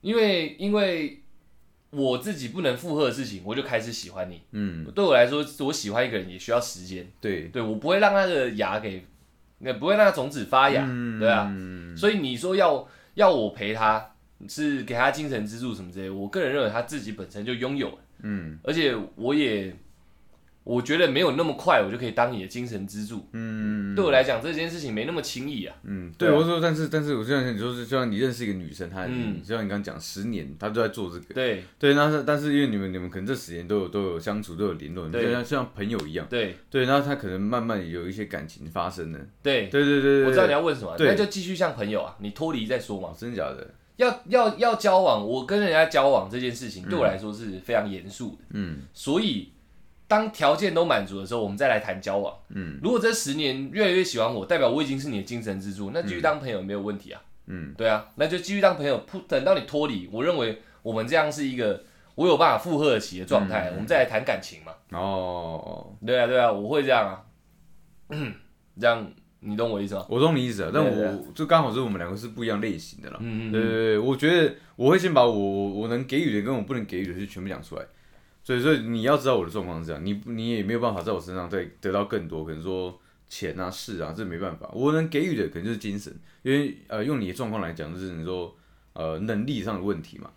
[0.00, 1.22] 因为因为
[1.90, 4.42] 我自己不能负荷的事情，我就开始喜欢你。
[4.52, 7.10] 嗯，对我来说，我喜欢一个人也需要时间。
[7.20, 9.06] 对，对我不会让那个芽给，
[9.58, 10.84] 那不会让他种子发芽。
[10.86, 11.50] 嗯对啊，
[11.96, 14.14] 所以你说要要我陪他，
[14.48, 19.74] 是给他精神支柱什么之类，我个人认为他自己本身就拥有了，嗯而且我也
[20.66, 23.24] 我觉得没有那么快，我就可以当你的精神支柱。
[23.30, 23.94] 嗯。
[23.94, 25.76] 对我来讲，这件事情没那么轻易啊。
[25.84, 29.40] 嗯，对，我说，但是但是我就像你说是，就像你认识一个女生，她嗯。
[29.40, 31.62] 就像你刚刚讲，十年她都在做这个，对。
[31.78, 35.26] 对，那是但是因为你们你们可能这十年都有都有相处，都有联络，对。
[35.26, 36.56] 就像像朋友一样，对。
[36.68, 43.10] 对，然后她可能慢慢有一些感情发生了，对，对对对对，我知道你要问什么，那就继续像朋友啊，你脱离再说嘛。
[43.16, 48.38] 真的假的，要要要交往，我跟人家交往这件事情对我来说是非常严肃的。
[48.50, 48.80] 嗯。
[48.92, 49.52] 所以
[50.08, 52.34] 当条件都满足的时候，我们再来谈交往。
[52.50, 57.20] 嗯如果这十年越来越喜欢我，代表我已经是你的精神支柱，那继续当朋友没有问题啊。
[57.46, 58.98] 嗯，对啊，那就继续当朋友。
[59.06, 61.82] 不等到你脱离，我认为我们这样是一个
[62.14, 64.72] 我有办法负荷得起的状态，我们再来谈感情嘛。
[64.98, 67.22] 哦，对啊，对啊，我会这样啊。
[68.80, 70.04] 这样你懂我意思吗？
[70.08, 73.16] 我懂你意思啊，但我就刚好是我们两个是不一样类型的啦。
[73.20, 77.82] 嗯对对对，我觉得我会先把我我我能给予的跟我不能给予的就全部讲出来。
[78.46, 82.96] 所以所以你要知道我的状况是这样，你你也没有办法在我身上再得到更多，可能说
[83.28, 84.70] 钱啊事啊，这没办法。
[84.72, 88.56] 我能给予的可能就是精神，因为呃用你的状况来讲，就是你说
[88.92, 90.30] 呃能力上的问题嘛。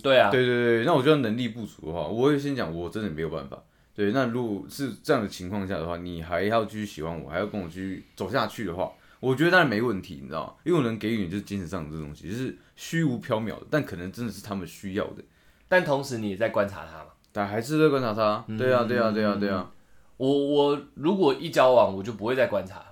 [0.00, 3.60] 对啊，对对对，那我觉得能力不足的话，我会先讲我真的没有办法。
[3.96, 10.54] 对，那如果是这样的情况下的话，你还要继续喜欢我，还要跟我继续走下去的话，我觉得当然没问题，你知道吗？
[10.62, 15.24] 因为我能给予你就是精神上的这东西，就是虚无缥缈的，但可能真的是他们需要的。
[15.66, 17.10] 但同时你也在观察他嘛。
[17.36, 18.42] 但还是在观察他。
[18.56, 19.70] 对啊，对啊，对啊，对啊。
[20.16, 22.82] 我我如果一交往，我就不会再观察，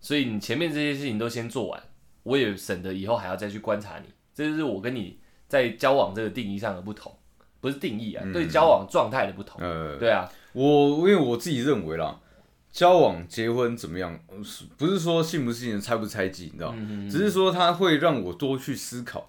[0.00, 1.82] 所以你前面这些事情都先做完，
[2.22, 4.06] 我也省得以后还要再去观察你。
[4.32, 7.12] 这就是我跟你在交往这个定义上的不同，
[7.60, 9.60] 不是定义啊，嗯对交往状态的不同。
[9.60, 12.20] 呃，对啊，我因为我自己认为啦，
[12.70, 14.16] 交往、结婚怎么样，
[14.76, 16.72] 不是说信不信、猜不猜忌，你知道？
[16.76, 19.28] 嗯只是说它会让我多去思考。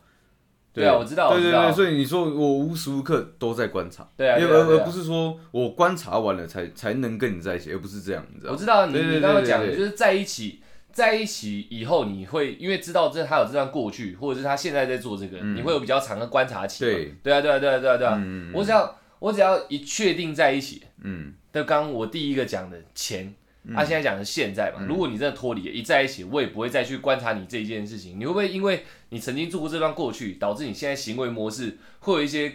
[0.75, 8.53] 对啊我知道对对对，所以你说我无时无刻都在观察，对啊，而而不是说我观察完了才才能跟你在一起，而不是这样，你知道吗？
[8.53, 10.61] 我知道你你刚刚讲的就是在一起，
[10.91, 17.15] 在一起以后你会因为知道这他有这段过去，或者是他现在在做这个，你会有比较长的观察期对。
[17.23, 18.15] 对啊，对啊，对啊，对啊，对啊。
[18.17, 23.33] 嗯我只要我只要一确定在一起，嗯，就刚刚我第一个讲的钱，
[23.73, 24.87] 他、现在讲的现在嗯嘛。
[24.87, 28.19] 如果你真的脱离，一在一起，我也不会再去观察你这一件事情。
[28.19, 32.51] 你会不会因为你曾经做过这段过去，导致你现在行为模式会有一些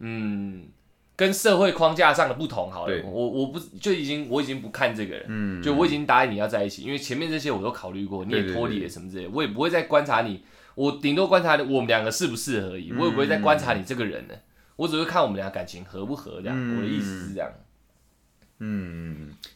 [0.00, 0.68] 嗯
[1.16, 2.70] 跟社会框架上的不同？
[2.70, 10.42] 好了，我我不就已经我已经不看这个人，嗯就我已经答应你要在一起，因为前面这些我都考虑过，你也脱离了什么之类，我也不会再观察你，
[10.74, 14.34] 我顶多观察我们两个适不适合而已，我也不会再观察你这个人呢。
[14.76, 17.48] 我只会看我们俩感情合不合这样，嗯我的意思是这样。
[17.52, 17.62] 嗯，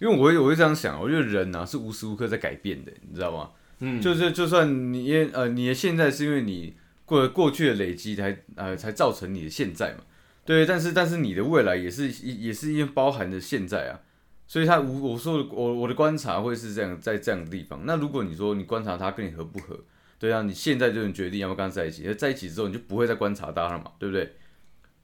[0.00, 3.50] 因为我会我会这样想，我觉得人呐、是无时无刻在改变的，你知道吗？
[3.80, 10.00] 嗯，就是就算你也呃你的现在是因为你过过去的累积才呃才造成你的现在嘛，
[10.44, 14.00] 对，但是但是你的未来也是也是因为包含着现在啊，
[14.46, 17.82] 所以他无我说的我我的观察会是这样在这样的地方。
[17.84, 19.78] 那如果你说你观察他跟你合不合，
[20.18, 24.32] 对啊，你现在就能决定要不要跟他在一起，而在一起之后你就不会再观察他了嘛，对不对？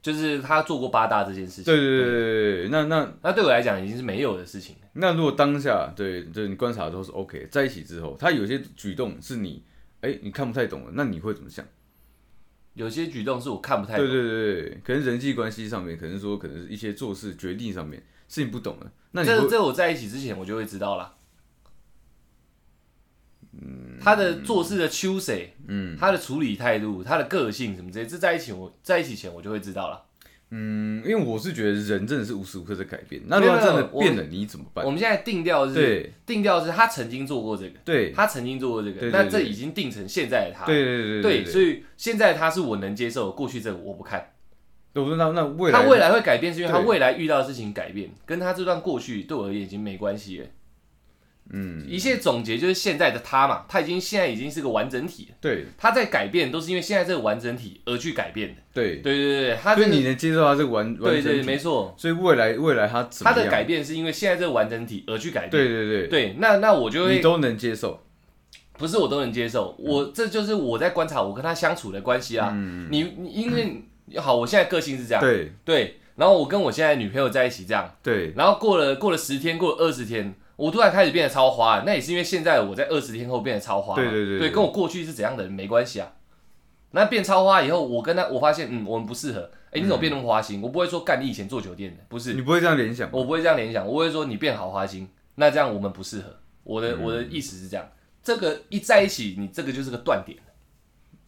[0.02, 1.64] 就是他做过八大这件事情。
[1.64, 4.76] 对对对对对对，那那那对我来讲已经是没有的事情。
[4.94, 9.62] 那如果当下对对你观察都是 OK，在一起之后，他有些举动是你
[10.00, 11.64] 哎你看不太懂的，那你会怎么想？
[12.74, 14.16] 有些举动是我看不太对懂。
[14.16, 21.14] 对对对，可能人际关系上面，可能说可能是一些做事决定上面是你不懂的，那你会这这我在一起之前我就会知道啦。
[23.60, 30.02] 嗯，他的做事的秋谁，嗯他的处理态度，他的个性什么之类，这在一起我在一起前我就会知道了。
[30.54, 34.90] 嗯，因为我是觉得人真的是无时无刻在改变，那如果他真的变了，你怎么办我？
[34.90, 40.66] 们现在定调是，对定调是他曾经做过这个，对他曾经做过这个，那这已经定成现在的他。
[40.66, 44.32] 对对对对，所以现在他是我能接受，过去这个我不看。
[44.94, 50.46] 我说那那未来他未来会改变，是因为他未来遇到的事情改变，跟他这段过去对我而言已经没关系了。
[51.52, 51.86] 嗯。
[51.88, 55.66] 一切总结就是现在的他嘛，他已经现在已经是个完整体了，对。
[55.78, 58.62] 他在改变都是因为现在这个完整体而去改变的。
[58.74, 63.02] 对，对对对对，他所以你能接受他这个完完对对整没错，所以未来未来他？
[63.20, 65.50] 他的改变是因为现在这个完整体而去改变。
[65.50, 68.02] 对对对，对，那那我就会你都能接受，
[68.78, 72.50] 不是我都能接受，我这就是我在观察我跟他相处的关系啊。
[72.54, 73.82] 嗯，你你因为
[74.16, 75.52] 好，我现在个性是这样，对。
[75.64, 78.32] 对，然后我跟我现在女朋友在一起这样，对。
[78.34, 86.12] 然后过了过了十天，过了二十天，我突然开始变得超花，那也是因为现在我在二十天后变得超花嘛，对对对对跟我过去是怎样的人没关系啊。
[86.92, 89.50] 那变超花以后，我跟他我发现，嗯，我们不适合。
[89.72, 90.62] 哎、你怎么变那么花心？
[90.62, 96.36] 我不会说干你以前做酒店的，不是，你不会这样联想吗，我不会这样联想，我会说你变好花心，那这样我们不适合。
[96.62, 97.84] 我的、我的意思是这样，
[98.22, 100.38] 这个一在一起，你这个就是个断点，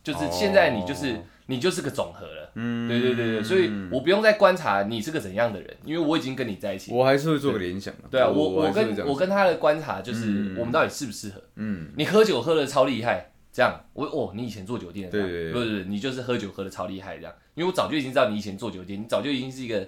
[0.05, 2.51] 就是现在你就是、哦你就是个总和了。
[2.55, 2.89] 嗯。
[2.89, 6.93] 对对对对，所以我不用再观察你是个怎样的人，因为我已经跟你在一起。
[6.93, 10.57] 我还是会做个联想的对啊，我我跟我跟他的观察就是嗯。
[10.59, 11.43] 我们到底适不适合。
[11.57, 11.89] 嗯。
[11.97, 13.81] 你喝酒喝的超厉害，这样。
[13.93, 15.53] 我哦，你以前做酒店的，对对对。
[15.53, 19.87] 不是你就是喝酒喝的超厉害这样，因为我早就已经知道你以前做酒店，你早就已经是一个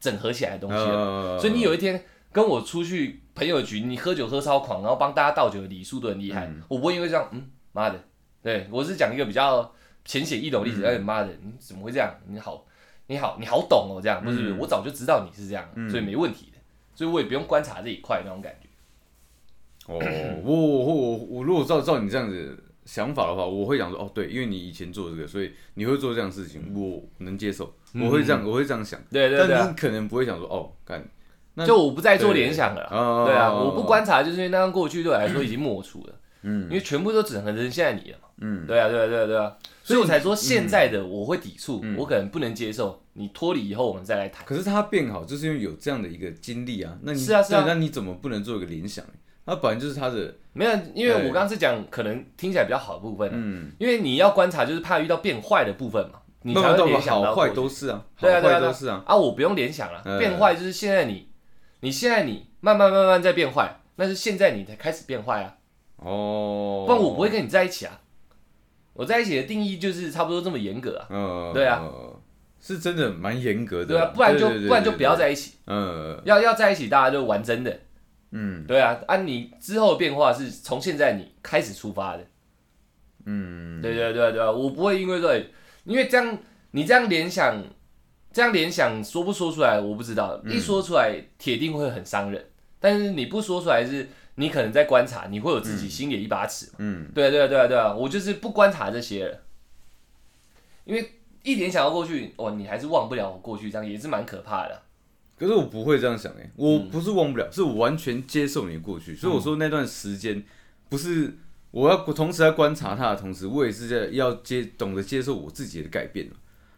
[0.00, 0.84] 整合起来的东西了。
[0.84, 8.04] 呃所以你有一天跟我出去朋友局，你喝酒喝超狂，然后帮大家倒酒的礼数都很厉害，我不会因为这样，嗯，妈的，
[8.42, 9.72] 对我是讲一个比较
[10.06, 10.86] 浅显易懂的例子，嗯。
[10.86, 12.14] 哎、妈的，你怎么会这样？
[12.26, 12.64] 你好，
[13.08, 14.58] 你好，你好懂哦，这样不是，不是嗯。
[14.58, 16.58] 我早就知道你是这样，所以没问题的，
[16.94, 18.68] 所以我也不用观察这一块那种感觉。
[19.92, 20.00] 哦，
[20.42, 31.04] 我我我我如果照照你这样子想法的话，我会想说，哦，对，因为你以前做这个，所以你会做这样的事情，我能接受，我会这样，我会这样想，对对对啊、但你可能不会想说，哦，干，
[31.54, 32.86] 那就我不再做联想了
[33.26, 33.34] 对。
[33.34, 36.14] 啊，我不，观察，就是因为那段过去对我来说已经抹除了，
[36.46, 36.62] 嗯。
[36.62, 38.28] 因为全部都只能扔现在你了嘛。
[38.38, 41.96] 嗯，对啊，对啊，对啊，对啊，所以我才说现在的我会抵触，嗯。
[41.98, 43.02] 我可能不能接受。
[43.18, 44.44] 你脱离以后，我们再来谈。
[44.44, 47.62] 可是他变好，就是因为有这样的一个经历啊，那你是啊是啊。
[47.62, 49.04] 对那你怎么不能做一个联想
[49.46, 49.56] 那？
[49.56, 57.22] 本来就是他的，没有，因为我对刚刚是讲可能听起来比较好的部分啊，嗯，因为你要观察，就是怕遇到变坏的部分嘛，你才会联想。
[57.22, 58.60] 到好坏都是啊，好对啊对啊。
[58.60, 60.18] 都是啊，啊，我不用联想了，嗯。
[60.18, 61.28] 变坏就是现在你，
[61.80, 65.55] 你现在你慢慢慢慢在变坏，那是现在你才开始变坏啊，
[65.96, 68.00] 哦，不然我不会跟你在一起啊。
[68.92, 71.80] 我在一起的定义就是差不多这么严格啊，嗯，对啊。
[71.82, 72.20] 呃，
[72.58, 76.20] 是真的蛮严格的，对啊，不然就不然就不要在一起，嗯。
[76.24, 77.78] 要要在一起大家就玩真的，
[78.30, 78.64] 嗯。
[78.66, 82.26] 对啊，按你之后的变化是从现在你开始出发的，
[83.26, 85.50] 嗯，对对对对啊，我不会因为对，
[85.84, 86.38] 因为这样
[86.70, 87.62] 你这样联想，
[88.32, 90.52] 这样联想说不说出来我不知道，嗯。
[90.52, 92.42] 一说出来铁定会很伤人。
[92.78, 96.72] 但是你不说出来是，你可能在观察，你会有自己心里的一把尺嘛。
[96.78, 99.42] 嗯，对啊，对啊，对啊，对啊，我就是不观察这些了，
[100.84, 104.82] 因为一点想要过去，哦，你还是忘不了我过去，这样也是蛮可怕的。
[105.38, 109.14] 可是我不会这样想哎、我嗯不是忘不了，是我完全接受你的过去。
[109.14, 110.42] 所以我说那段时间
[110.88, 111.36] 不是
[111.70, 116.26] 我要同时在观察他的同时，我也是在要接懂得接受我自己的改变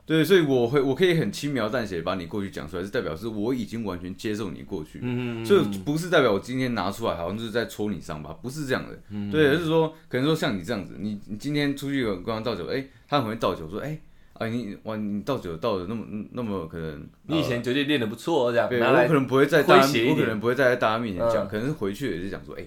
[0.09, 4.99] 对，所以我会我可以很轻描淡写地把你过去讲出来，是代表是我已经完全接受你过去。
[5.03, 8.99] 嗯，所以不是代表我今天拿出来好像就是在戳你伤疤，不是这样的。
[9.11, 14.01] 嗯对，而是说可能说像你这样子，你你今天出去有刚刚倒酒，哎、他很会倒酒，说哎。
[14.35, 22.65] 啊，你哇，你倒酒倒的那么那么可能，你以前绝对练的不错，这样对，我可能不会在大我可能不会在大家面前讲，嗯可能是回去也是讲说，哎、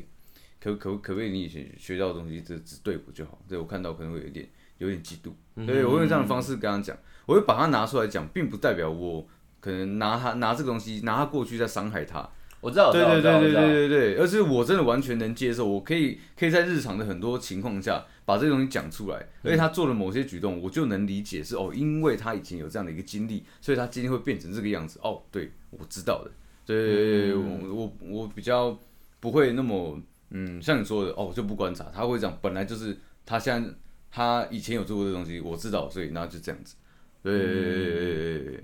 [0.59, 3.39] 可可可不可以你以前学到的东西，这只对我就好。
[3.47, 4.45] 对我看到可能会有一点
[4.81, 9.25] 有点嫉妒，嗯对，我会用这样的方式跟他讲，我会把它拿出来讲，并不代表我
[9.59, 12.27] 可能拿他拿这个东西拿他过去在伤害他。
[12.59, 24.99] 我知道，对，对对对对对对，而是我真的完全能接受，我可以可以在日常的很多情况下把这个东西讲出来，而且他做了某些举动，我就能理解是哦，因为他以前有这样的一个经历，所以他今天会变成这个样子。
[25.03, 26.31] 哦，对，我知道的，
[26.65, 28.77] 对对对对，我我我比较
[29.19, 33.69] 不会那么嗯，像你说的哦，我就不观察，他会讲本来就是他现在
[34.11, 36.75] 他以前有做过这东西我知道所以那就这样子。
[37.23, 38.63] 对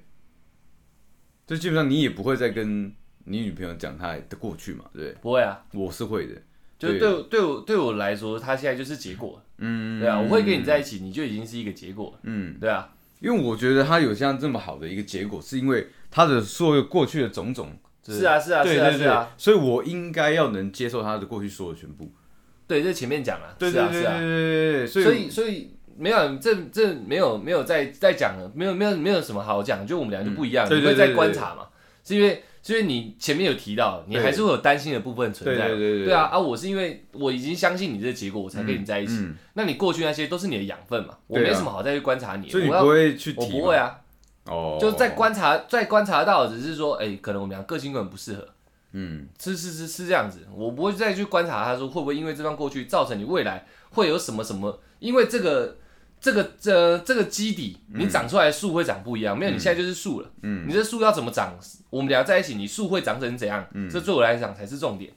[1.45, 2.91] 就基本上你也不会再跟
[3.25, 6.33] 你女朋友讲他的过去嘛对不会啊我是会的
[6.77, 22.11] 就对对我对我来说他现在就是结果嗯对啊我会跟你在一起你就已经是一个结果嗯对啊因为我觉得他有像这么好的一个结果是因为他的所有过去的种种是啊是啊是啊是啊所以我应该要能接受他的过去所有全部
[22.67, 31.67] 对，这前面讲了，对是啊是啊，对对对对对对，所以所以没有这这没有没有再再讲了，没有没有没有什么好讲，就我们俩就不一样，嗯对对对你会在观察嘛，
[32.03, 34.23] 是因为是因为你前面有提到，你对。
[34.23, 44.01] 还是会有担心的部分存在，对对对对对啊啊，我是因为我已经相信你这个结果，我才跟你在一起，嗯那你过去那些都是你的养分嘛，我没什么好再去观察你，所以你我要不会去提，我不会，啊，
[44.45, 48.45] 哦，就是在观察在观察到，只是说，哎，可能我们俩个性根本不适合。
[48.91, 49.27] 嗯。
[49.39, 55.77] 是是是是这样子，我不会再去观察他说会不会因为这段过去造成你未来会有什么什么，因为这个
[56.19, 60.67] 这个这这个基底，你长出来的树会长不一样，没有你现在就是树了，嗯。
[60.67, 61.57] 你这树要怎么长，
[61.89, 63.89] 我们俩在一起，你树会长成怎样，嗯。
[63.89, 65.13] 这对我来讲才是重点，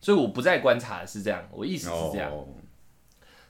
[0.00, 2.30] 所以我不再观察的是这样，我意思是这样。
[2.30, 2.46] 哦。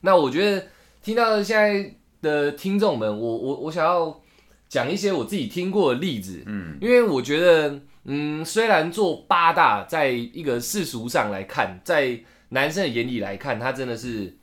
[0.01, 0.67] 那我觉得
[1.03, 4.21] 听到现在的听众们，我我我想要
[4.69, 6.77] 讲一些我自己听过的例子，嗯。
[6.81, 14.37] 因为我觉得，嗯，虽然做八大，在一个世俗上来看，在男生的眼里来看，他真的是，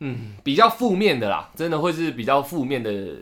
[0.00, 3.16] 嗯，比较负面的啦，真的会是比较负面的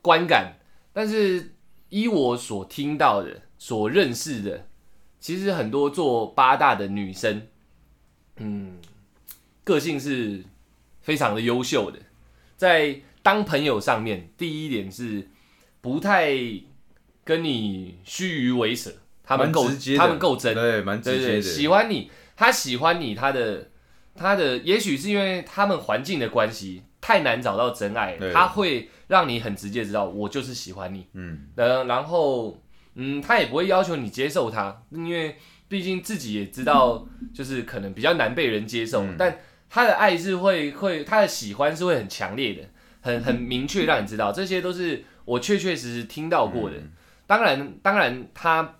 [0.00, 0.54] 观感。
[0.92, 1.54] 但是
[1.90, 4.66] 依我所听到的、所认识的，
[5.20, 7.46] 其实很多做八大的女生，
[8.36, 8.78] 嗯，
[9.62, 10.42] 个性是
[11.02, 11.98] 非常的优秀的，
[12.56, 15.28] 在当朋友上面，第一点是
[15.82, 16.32] 不太
[17.26, 18.92] 跟你虚与委蛇，
[19.24, 23.68] 他们够他们够真，对，蛮直接的，喜欢你，他喜欢你，他的
[24.14, 31.48] 他的也许是因为他们环境的关系，太难找到真爱他会让你很直接知道我就是喜欢你，嗯。
[31.56, 32.62] 呃，然后
[32.94, 35.36] 嗯，他也不会要求你接受他，因为
[35.66, 39.16] 毕竟自己也知道，就是可能比较难被人接受，嗯。
[39.18, 42.62] 但他的爱是会会他的喜欢是会很强烈的，
[43.00, 46.76] 很很明确让你知道，这些都是我确确实实听到过的。
[47.26, 48.76] 当然，当然他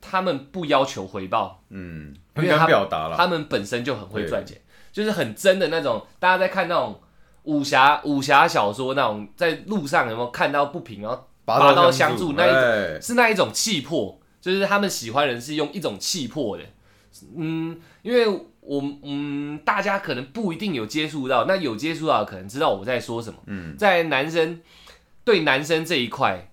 [0.00, 4.60] 他们不要求回报，嗯，因为表达了，他们本身就很会赚钱，
[4.92, 6.06] 就是很真的那种。
[6.18, 7.00] 大家在看那种
[7.42, 16.64] 武侠武侠小说那种，在路上有没有看到不平，然后拔刀相助那是那一种气魄，就是他们喜欢人是用一种气魄的。
[17.36, 18.28] 嗯，因为
[18.60, 23.38] 我嗯，大家可能不一定有接触到，那有接触到的可能知道我在说什么。
[23.46, 24.60] 嗯，在男生
[25.24, 26.52] 对男生这一块，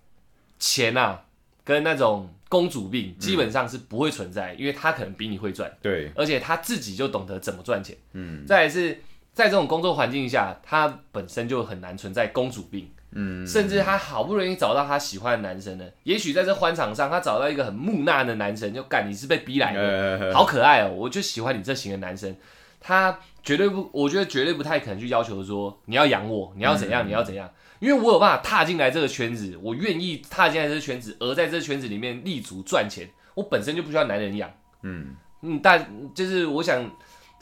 [0.58, 1.26] 钱啊
[1.67, 5.70] 跟那种公主病基本上是不会存在，因为他可能比你会赚。
[5.82, 7.93] 对，而且他自己就懂得怎么赚钱。
[8.13, 8.45] 嗯。
[8.47, 8.97] 再来是
[9.34, 22.34] 在这种工作环境下，他本身就很难存在公主病，嗯，甚至他好不容易找到他喜欢的男生呢，也许在这欢场上，他找到一个很木讷的男生，就干你是被逼来的，呃 好可爱哦，我就喜欢你这型的男生。
[22.80, 27.49] 他绝对不，我觉得绝对不太可能去要求说你要养我，你要怎样，你要怎样，
[27.80, 34.51] 因为我有办法踏进来这个圈子，我愿意踏进来这个圈子，而在这个圈子里面立足赚钱，我本身就不需要男人养。
[34.84, 36.89] 嗯嗯，但就是我想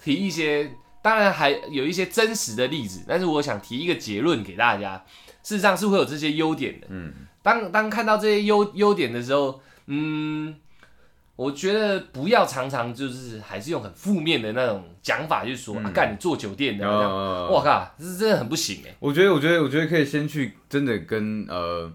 [0.01, 0.69] 提一些，
[1.01, 5.03] 当然还有一些真实的例子，但是我想提一个结论给大家，
[5.43, 6.88] 事实上是会有这些优点的。
[6.89, 10.55] 嗯，当当看到这些优优点的时候，嗯，
[11.36, 15.86] 我觉得不要常常就是还是用很负面的那种讲法去说，嗯。
[15.86, 18.95] 啊，干你做酒店的我靠，这真的很不行哎。
[18.99, 21.91] 我觉得，我觉得，我觉得可以先去真的跟呃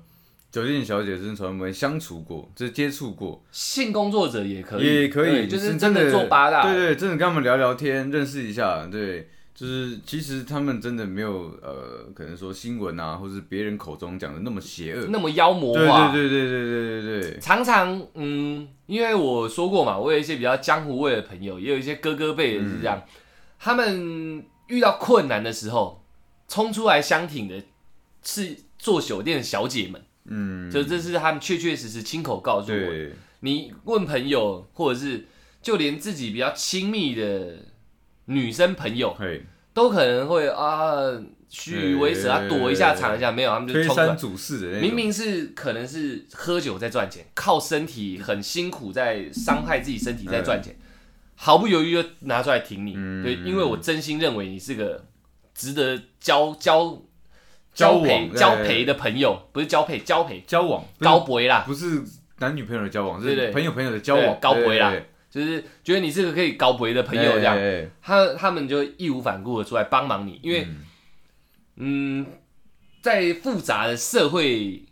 [0.53, 9.30] 酒店小姐真传媒相处过，就是接触过，性工作者也可以，也可以，就是真的做八大，对对，真的跟他们聊聊天，认识一下，对，
[9.61, 16.11] 就是其实他们真的没有呃，可能说新闻啊，或是别人口中讲的那么邪恶，那么妖魔对化。
[16.11, 23.03] 对对对对对对对，常常，嗯，因为我说过嘛，我有一些比较江湖味的朋友，也有一些哥哥辈也是这样，
[23.59, 26.07] 他们遇到困难的时候，
[26.49, 27.63] 冲出来相挺的
[28.23, 35.27] 是做酒店的小姐们，嗯，就这是他们确确实实亲口告诉我你问朋友，或者是
[35.61, 37.59] 就连自己比较亲密的
[38.31, 39.16] 女生朋友，
[39.74, 40.97] 都可能会啊
[41.49, 44.07] 虚与委蛇啊，躲一下藏一下，没有，他们就推冲出来。
[44.07, 44.16] 三。
[44.16, 50.76] 阻四的那种，明明是可能是喝酒在赚钱，靠身体很辛苦在伤害自己身体在赚钱，
[51.35, 52.95] 毫不犹豫就拿出来挺你。
[52.97, 53.22] 嗯。
[53.24, 55.05] 对，因为我真心认为你是个
[55.53, 57.03] 值得交交
[57.74, 62.03] 交往配对交陪的朋友，不是交配交陪交往不是高博啦，不是
[62.39, 63.47] 男女朋友的交往，对对。
[63.47, 64.91] 是朋友朋友的交往，对高博啦。
[64.91, 67.57] 对，就是觉得你是个可以高博的朋友这样，
[68.03, 70.66] 他他们就义无反顾的出来帮忙你，因为
[71.76, 72.26] 嗯，
[73.01, 74.83] 在复杂的社会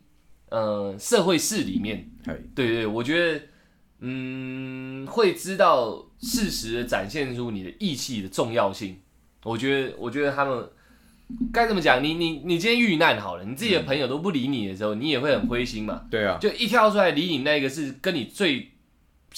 [0.48, 2.08] 呃社会事里面。
[2.24, 3.40] 对对，我觉得，
[4.00, 8.98] 嗯，会知道适时的展现出你的义气的重要性。
[9.42, 10.68] 我觉得，我觉得他们
[11.52, 12.02] 该怎么讲？
[12.02, 16.02] 你你你今天遇难好了，你自己的朋友都不理你的时候，你也会很灰心嘛。
[16.10, 18.70] 对啊，就一跳出来理你那个是跟你最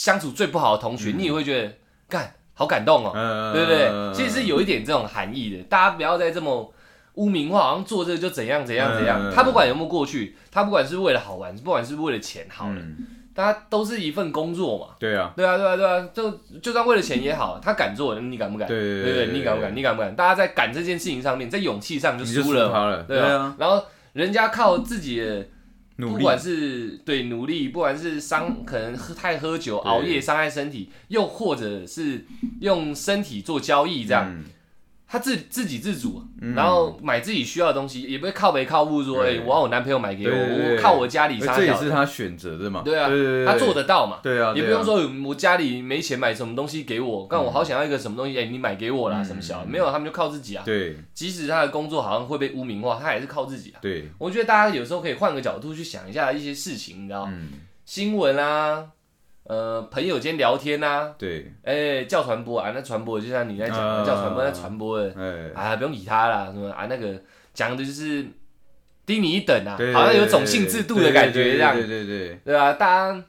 [0.01, 1.75] 相处最不好的同学，你也会觉得
[2.09, 4.15] 干好感动哦，嗯对不对？
[4.15, 6.73] 其实是有一点这种含义的，大家不要再这么。
[7.15, 9.21] 污名化，好像做这个就怎样怎样怎样。
[9.21, 12.97] 嗯他不管有没有过去，他不管是为了好玩，不管是为了钱好了，嗯
[13.35, 14.95] 大家都是一份工作嘛。
[14.99, 16.31] 对啊，对啊，对啊，对啊，就
[16.63, 18.67] 就算为了钱也好，他敢做，你敢不敢？
[18.69, 19.77] 对对对对，你敢不敢？
[19.77, 20.15] 你敢不敢？
[20.15, 25.47] 大家在敢这件事情上面，在勇气上就输输了，对啊啊。，然后人家靠自己的，
[26.09, 32.25] 不管是对努力，不管是伤， 可能喝太喝酒、熬夜伤害身体，又或者是
[32.61, 34.45] 用身体做交易这样，嗯
[35.13, 36.23] 他自自给自足，
[36.55, 43.11] 然后买自己需要的东西，也不会靠北靠物说，哎、我要我男朋友买给我，我靠我家里而这也是他选择的嘛，对啊
[43.45, 44.21] 他做得到嘛。
[44.23, 49.25] 对啊，也不用说我家里没钱买什么东西给我，但我好想要一个什么东西，哎、你买给我啦，嗯。
[49.25, 50.63] 什么小的没有，他们就靠自己啊。
[50.65, 50.97] 对。
[51.13, 53.79] 即使他的工作好像会被污名化，他也是靠自己啊。
[53.83, 57.49] 对，我觉得大家有时候可以换个角度去想一下一些事情，你知道，嗯。
[57.85, 58.87] 新闻啊，
[59.51, 65.01] 呃，朋友间聊天啊，对，哎、叫传播啊，那传播就像你在讲叫传播那传播。
[65.01, 67.21] 的，哎，啊，不用理他啦，什么啊，那个
[67.53, 68.25] 讲的就是
[69.05, 73.25] 低你一等啊，好像有种姓制度的感觉这样，对对对啊，大家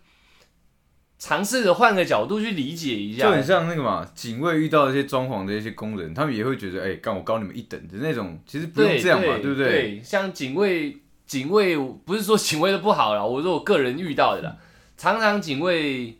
[1.17, 3.25] 尝试着换个角度去理解一下。
[3.25, 9.71] 就很，像那个嘛，警卫遇到一些装潢的一些工人，他们也会觉得，哎，干我高你们一等的那种，其实不用对这样嘛，对对不对？
[9.71, 10.95] 对，像警卫，
[11.25, 14.55] 警卫不是说警卫的不好啦，我说我个人遇到的啦，
[15.01, 16.15] 常常警卫，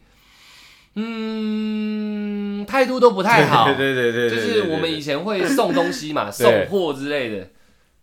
[0.96, 6.66] 嗯，态度都不太好，对对对就是我们以前会送东西嘛， 送对。
[6.66, 7.48] 货之类的，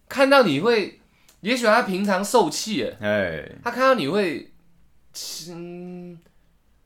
[0.09, 1.01] 看到你会，
[1.41, 4.53] 也许他平常受气了，哎，他看到你会，
[5.51, 6.17] 嗯，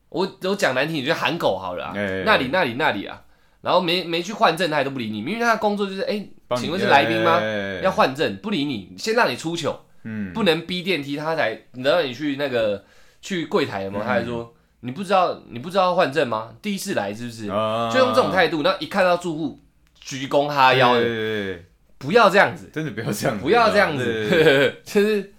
[0.09, 1.93] 我我讲难听，你就喊狗好了
[2.25, 3.21] 那里那里那里啊，
[3.61, 6.25] 然后没没去换证，他也都不理你，明明他的工作就是，哎、
[6.57, 7.37] 请问是来宾吗？
[7.39, 12.83] 哎要换证，不理你，先让你出糗，嗯，不能逼电梯，他才让你去那个
[13.23, 16.53] 去柜台有没有他还说你不知道你不知道要换证吗？
[16.61, 17.49] 第一次来是不是？
[17.49, 19.59] 啊就用这种态度，然后一看到住户
[20.01, 21.65] 鞠躬哈腰的，对对对对
[21.97, 25.33] 不要这样子，真的不要这样子，不要这样对对对子，就是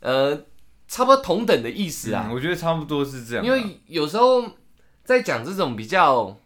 [0.00, 0.36] 呃，
[0.88, 2.34] 差不多同等的意思啊嗯。
[2.34, 4.44] 我觉得差不多是这样啊，因为有时候
[5.04, 6.36] 在讲这种比较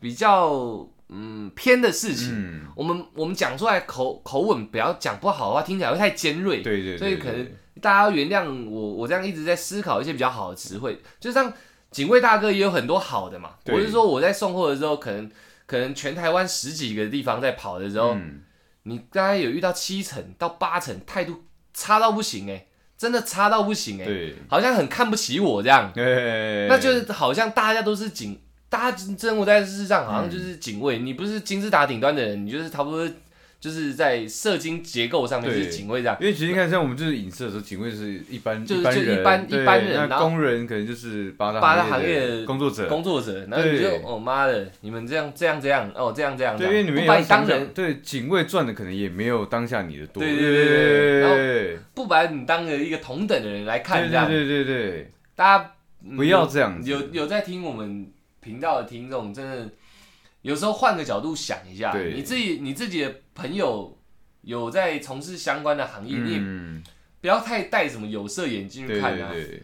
[0.00, 6.62] 比较嗯偏的事情，嗯，我们我们讲出来口口吻不要讲不好的话，听起来会太尖锐。
[6.62, 7.54] 对对，对所以可能对。
[7.80, 11.52] 大家要原谅我，我这样一直在思考一些比较好的词汇，就像
[11.90, 13.50] 警卫大哥也有很多好的嘛。
[13.64, 13.74] 对。
[13.74, 15.30] 我是说我在送货的时候，可能
[15.66, 18.42] 可能全台湾十几个地方在跑的时候，嗯。
[18.88, 21.42] 你大概有遇到七成到八成态度
[21.74, 33.14] 差到不行哎、真的差到不行哎、对，好像很看不起我这样，哎，那就是好像大家都是警，大家生活在世上好像就是警卫，你不是金字塔顶端的人，你就是差不多就
[33.58, 35.64] 就是在射精结构上面对。
[35.64, 36.16] 是警卫这样。
[36.20, 51.20] 因为其实你看，像我们就是影视的时候，警卫是一般就是般人，就一般对一般人那工人可能就是八大八大行行业工作者，工作者，然后你就哦妈的，你们这样这样这样哦这样这样，对，因为你们不把你当人，对警卫赚的可能也没有当下你的多，对对对对对。
[51.20, 54.28] 然后不把你当个一个同等的人来看，这样。
[54.28, 55.70] 对对对对对，大家
[56.04, 58.06] 嗯不要这样子，有有在听我们
[58.46, 59.68] 频道的听众，真的
[60.42, 63.98] 有时候换个角度想一下，对你自己你自己的朋友
[64.42, 66.82] 有在从事相关的行业，你也嗯，
[67.20, 69.32] 不要太戴什么有色眼镜去对看啊。
[69.32, 69.62] 对对，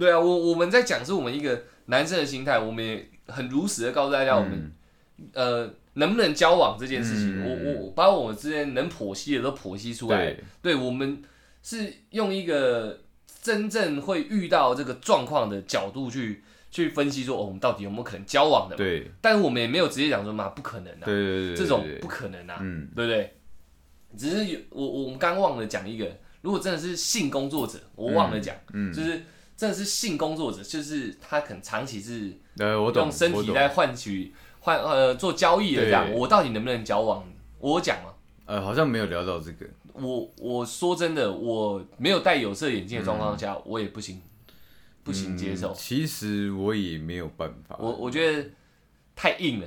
[0.00, 10.26] 对啊，我我们在讲是我们一个男生的心态，我们也很如实的告诉大家，我们、嗯呃能不能交往这件事情，嗯我我我把我们之间能剖析的都剖析出来。
[10.26, 11.22] 对对，我们
[11.62, 13.00] 是用一个
[13.40, 16.42] 真正会遇到这个状况的角度去
[16.84, 18.78] 去分析说，哦，我们到底有没有可能交往的嘛？
[18.78, 19.10] 对。
[19.20, 22.88] 但是我们也没有直接讲说嘛，不可能啊，对对对，这种不可能啊，嗯。
[22.94, 23.32] 对不对？
[24.16, 26.10] 只是有我我们刚忘了讲一个，
[26.40, 29.22] 如果真的是性工作者，我忘了讲，嗯，就是
[29.56, 37.24] 真的是性工作者，就是他可能长期是呃，我懂，用身体来换取换呃做交易的这样，我到底能不能交往？
[37.58, 38.14] 我讲吗，
[38.46, 44.22] 呃，好像没有聊到这个，我我说真的，我没有戴有色眼镜的状嗯况下，我也不行，
[45.06, 45.76] 不行接受嗯。
[45.78, 48.50] 其实我也没有办法，我我觉得
[49.14, 49.66] 太硬了，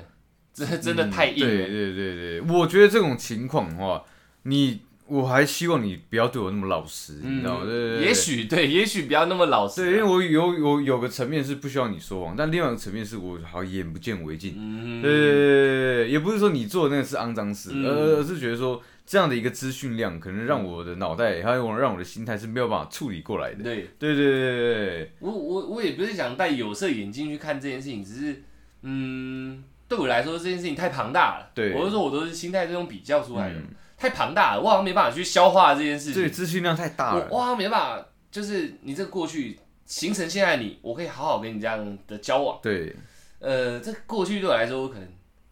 [0.53, 1.49] 真的真的太硬了。
[1.49, 4.03] 对对对对，我觉得这种情况的话，
[4.43, 7.65] 你我还希望你不要对我那么老实，你知道吗？
[7.65, 9.81] 对也许对，也许不要那么老实。
[9.81, 14.53] 对，因为我有有有个层面是不需要你说谎，但另外一个层面是我好眼不见为净。
[14.55, 18.79] 嗯，对对对对对，也不是说你做的那个是肮脏事，嗯而而是觉得说
[19.09, 23.63] 这样的一个资讯量，可能让我的脑袋还有让我的心态是没有办法处理过来的。
[23.63, 28.43] 对对对对对对，我我我也不是想戴有色眼镜去看这件事情，只是
[28.83, 31.49] 嗯，对我来说这件事情太庞大了。
[31.55, 36.21] 对我就说我都是心态这种比较出来的，嗯太庞大了，我好像没办法去消化这件事情。
[36.21, 37.27] 对资讯量太大了。
[37.31, 39.57] 我我好像没办法，就是你这个过去
[39.87, 42.59] 形成现在的你，我可以好好跟你这样的交往。
[42.61, 42.95] 对，
[43.39, 45.07] 呃，这个过去对我来说可能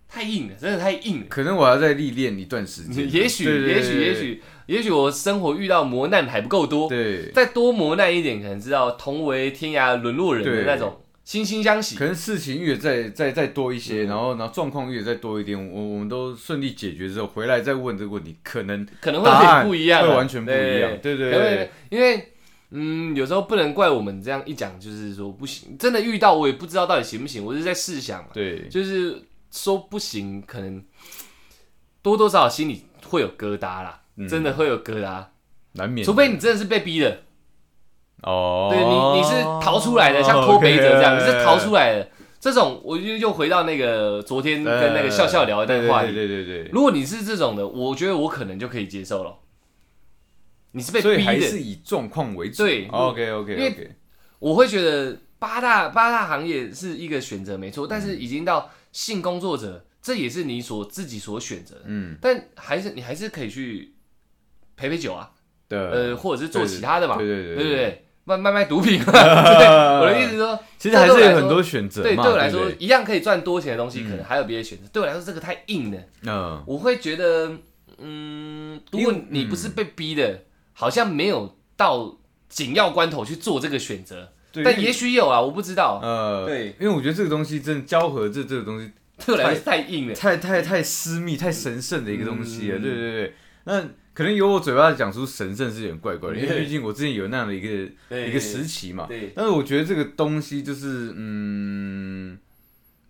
[0.10, 1.26] 太硬了，真的太硬了。
[1.30, 3.04] 可能我要再历练一段时间。
[3.12, 12.06] 也许，对对也许，也许，也许我生活遇到磨难还不够多，对，再多磨难一点，可能知道同为天涯沦落人的那种惺惺相惜可。
[12.06, 20.98] 能事情越再再再多一嗯些，然后然后状况越再多一点，我我们都顺利解决之后，回来再问这个问题，可能可能会有点不一样啊，会完全不一样。
[21.02, 22.30] 对对可能会对，因为
[22.72, 29.22] 嗯，有时候不能怪我们这样一讲，就是说不行，真的遇到我也不知道到底行不行，我是在试想嘛，对就是
[29.52, 30.84] 说不行，可能
[32.02, 34.28] 多多少少心里会有疙瘩啦，嗯。
[34.28, 35.26] 真的会有疙瘩，
[35.74, 36.06] 难免。
[36.06, 37.24] 除非你真的是被逼的，
[38.24, 42.10] 哦，对你你是逃出来的，像脱北者这样你是逃出来的。
[42.40, 49.40] 这种我就又回到那个昨天跟那个笑笑聊的那个话题，对对对对对如果你是这种的，我觉得我可能就可以接受了。
[50.72, 52.64] 你是被所逼的，还是以状况为主。
[52.64, 53.96] 对，OK OK 因为 OK，
[54.38, 61.82] 我会觉得八大八大行业是一个选择没错，但是已经到性工作者，这也是你所自己所选择的。
[61.86, 63.94] 嗯，但还是你还是可以去
[64.76, 65.32] 陪陪酒啊，
[65.68, 68.04] 对，呃，或者是做其他的嘛，对对对对不对？
[68.26, 69.68] 卖卖卖毒品嘛， 对，
[70.02, 72.08] 我的意思是说， 其实还是有很多选择嘛。
[72.10, 74.84] 对，对我来说一样可以赚多钱的东西，嗯可能还有别的选择。
[74.92, 77.54] 对我来说，这个太硬了，嗯，我会觉得，
[78.00, 80.42] 嗯，如果你不是被逼的，
[80.74, 82.18] 好像没有到
[82.50, 86.00] 紧要关头去做这个选择，对但也许有啊，我不知道。
[86.02, 88.92] 呃，对，因为我觉得这个东西真的交合这这个东西
[89.26, 90.16] 对我来太硬了。
[90.16, 92.78] 太太太私密、太神圣的一个东西了。
[92.78, 93.34] 嗯对对对，
[93.66, 93.82] 那
[94.14, 97.68] 可能由我嘴巴讲出神圣是有点怪怪的，因为毕竟我之前有那样的一个
[98.28, 99.06] 一个时期嘛。
[99.08, 102.36] 对，但是我觉得这个东西就是，嗯，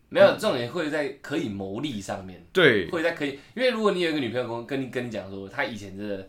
[0.09, 6.27] 没有重点会在可以牟利上面，对会在可以，因为如果你有一个女朋友跟跟你跟你讲说，她以前真的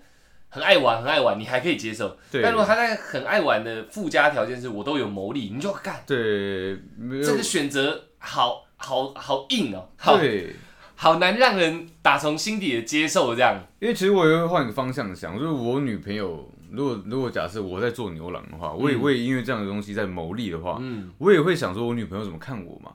[0.49, 2.17] 很爱玩，很爱玩，你还可以接受。
[2.31, 10.55] 对但如果他在很爱玩的附加条件是我都有牟利，你就干对，没有这个选择好好好硬哦，好对。
[11.01, 13.57] 好难让人打从心底的接受这样。
[13.79, 22.91] 因为其实我也会换个方向想，就是我女朋友，如果如果假设我在做牛郎的话，我也嗯会因为这样的东西在牟利的话，嗯，我也会想说我女朋友怎么看我嘛。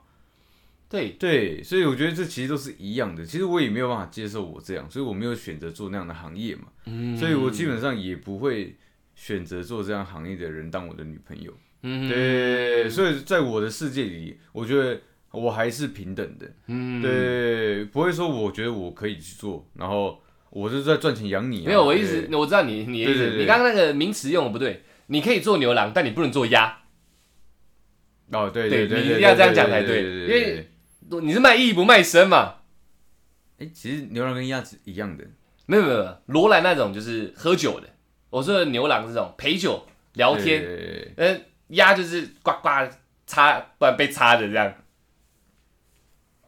[0.94, 3.26] 对，对，所以我觉得这其实都是一样的。
[3.26, 6.68] 其实我也没有办法接受我这样，所以我没有选择做那样的行业嘛。
[6.86, 8.76] 嗯所以我基本上也不会
[9.16, 11.52] 选择做这样行业的人当我的女朋友。
[11.82, 16.48] 嗯对，所以在我的世界里，我觉得我还是平等的。
[16.68, 20.22] 嗯，对，不会说我觉得我可以去做，然后
[20.52, 21.66] 我就是在赚钱养你、啊。
[21.66, 26.84] 没有，我一直我知道你你的意思，你刚刚那个名词用的不对，你可以做牛郎，但你不能做鸭。
[28.32, 30.70] 哦，对对对，你一定要这样讲才对，因为
[31.22, 32.56] 你是卖艺不卖身嘛。
[33.60, 35.24] 哎，其实牛郎跟鸭子一样的，
[35.66, 37.88] 没有没有没有，罗兰那种就是喝酒的，
[38.30, 42.70] 我说的牛郎这种陪酒聊天，天，嗯，鸭就是呱呱
[43.26, 44.74] 擦，不然被擦的这样。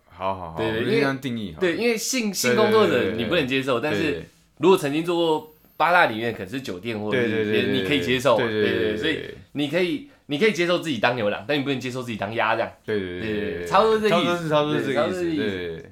[0.07, 1.59] 好好好，对就这样定义好。
[1.59, 4.23] 对，因为性性工作者你不能接受，但是
[4.57, 12.71] 如果曾经做过八大里面，可能是酒店或者对对是对对，你可以接受，对对对，对，所以你可以你可以接受自己当牛郎，但你不能接受自己当鸭这样。
[12.83, 15.91] 对对对差不多这个意思差不多是差不多是这个意思，对。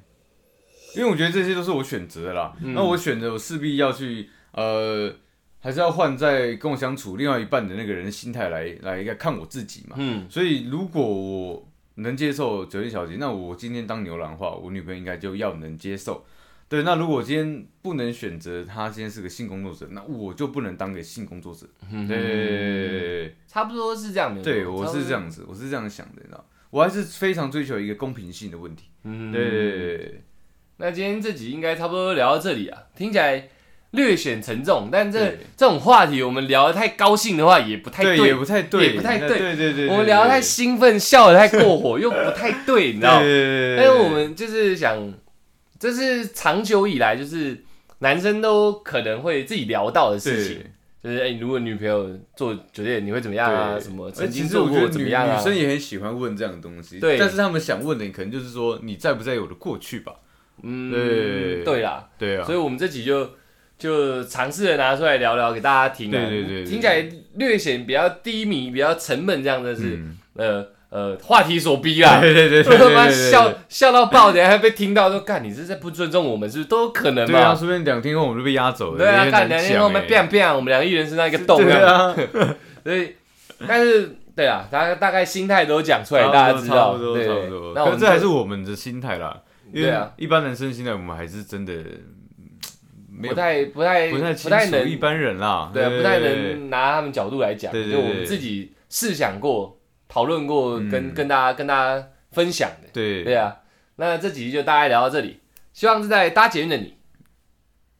[0.96, 5.12] 因为我觉得这些都是我选择的啦，嗯那我选择我势必要去呃，
[5.60, 9.96] 还是要换在跟我相处另外一半的那个人的心态来来看我自己嘛。
[9.98, 16.26] 嗯，所以如果我能接受酒店小姐，那我今天当牛郎的话，我女朋友应该就要能接受。
[16.74, 21.68] 对，那如果今天不能选择他今天是个性工作者，那我就不能当个性工作者。
[21.92, 25.12] 嗯对差不多是这样，的对，我是这。
[25.12, 28.86] 样子，我是这样想的，你知道，我还是非常追求一个公平性的问题。
[29.04, 30.24] 嗯，对
[30.78, 33.50] 那今天这集应该差不多聊到这里啊，听起来
[33.92, 43.20] 略显沉重，但这对这种话题我们聊得太高兴的话也不太对，对，也不太对，也不太对对对对，我们聊得太兴奋，笑得太过火，又不太对，你知道？
[43.20, 45.14] 对但是我们就是想，
[45.84, 47.62] 这是长久以来就是
[48.00, 50.64] 男生都可能会自己聊到的事情，
[51.04, 53.78] 就是哎、如果女朋友做酒店，你会怎么样啊？
[53.78, 55.38] 什么曾经做过怎么样啊？
[55.38, 57.18] 女生也很喜欢问这样的东西，对。
[57.18, 60.14] 但是他们想问的可能就是说你在不在意我的过去吧？
[60.62, 61.64] 嗯，对。
[61.66, 62.46] 对啦，对啊。
[62.46, 63.32] 所，以我们这集就
[63.78, 70.18] 就尝试的拿出来聊聊给大家听啊，对对对对听起来略显比较低迷、比较沉闷，这样的是、嗯。
[70.36, 72.20] 呃呃话题所逼 啦。
[72.22, 77.56] 对对对对对对，笑笑到爆，等一下还被听到说，干你这是在不尊重我们，是不是都有可能对啊，嘛？
[77.56, 81.74] 说不定两天后我们就被压走了，对啊，也干两天后我们 biang biang，我们两个一人身上一个洞对。
[81.74, 82.16] 啊，
[82.86, 83.16] 所以，
[83.68, 86.94] 但是对啊，大家大概心态都讲出来，大家知道。
[86.94, 89.42] 差不多那这还是我们的心态啦，
[89.74, 90.12] 因为对啊。
[90.18, 91.74] 一般男生心态我们还是真的
[93.22, 99.78] 不太不太不太不太能一般人啦，对啊，不太能拿他们角度来讲，就我们自己试想过、
[100.14, 100.90] 讨论过，嗯。
[100.90, 102.90] 跟跟大家跟大家分享的。
[102.94, 103.24] 对。
[103.24, 103.58] 对啊，
[103.96, 105.40] 那这几集就大概聊到这里，
[105.74, 106.94] 希望是在搭捷运的你，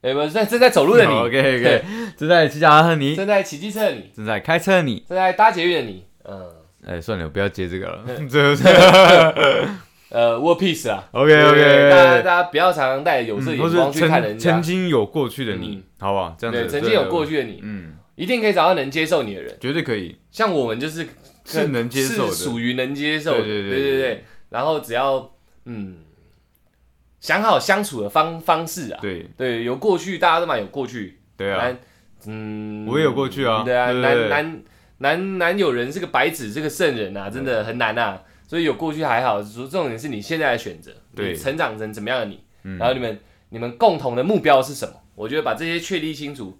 [0.02, 1.84] 有没有在正在走路的你，，OK OK，
[2.16, 6.46] 正在骑脚踏车的你，正在骑机车的你，正在开车的你，正在搭捷运的你，嗯，
[6.86, 8.04] 哎，算了，不要接这个了，
[10.10, 16.36] 呃，War Peace 啊，OK OK，大家大家不要常常带着有色眼光去看人家，曾曾经有过去的你嗯，好不好？
[16.38, 21.08] 这样子对，曾经有过，去的你，嗯，一定可以找到能接受你的人，绝对可以，像我们就是
[21.44, 22.32] 是能接受的。
[22.32, 24.24] 是属于能接受的，对对对对对对。
[24.50, 25.34] 然后只要
[25.64, 25.98] 嗯
[27.20, 29.28] 想好相处的方方式啊，对。
[29.36, 31.78] 对，有过去，大家都蛮有过去，对啊，男
[32.26, 33.62] 嗯，我也有过去啊。
[33.64, 34.62] 对啊，男男
[34.98, 38.22] 男男友人是个白纸，是个圣人啊，真的很难啊。
[38.46, 41.32] 所以有过去还好，重点是你现在的选择，对。
[41.32, 42.78] 你成长成怎么样的你，嗯。
[42.78, 43.18] 然后你们
[43.48, 44.94] 你们共同的目标是什么？
[45.14, 46.58] 我觉得把这些确立清楚，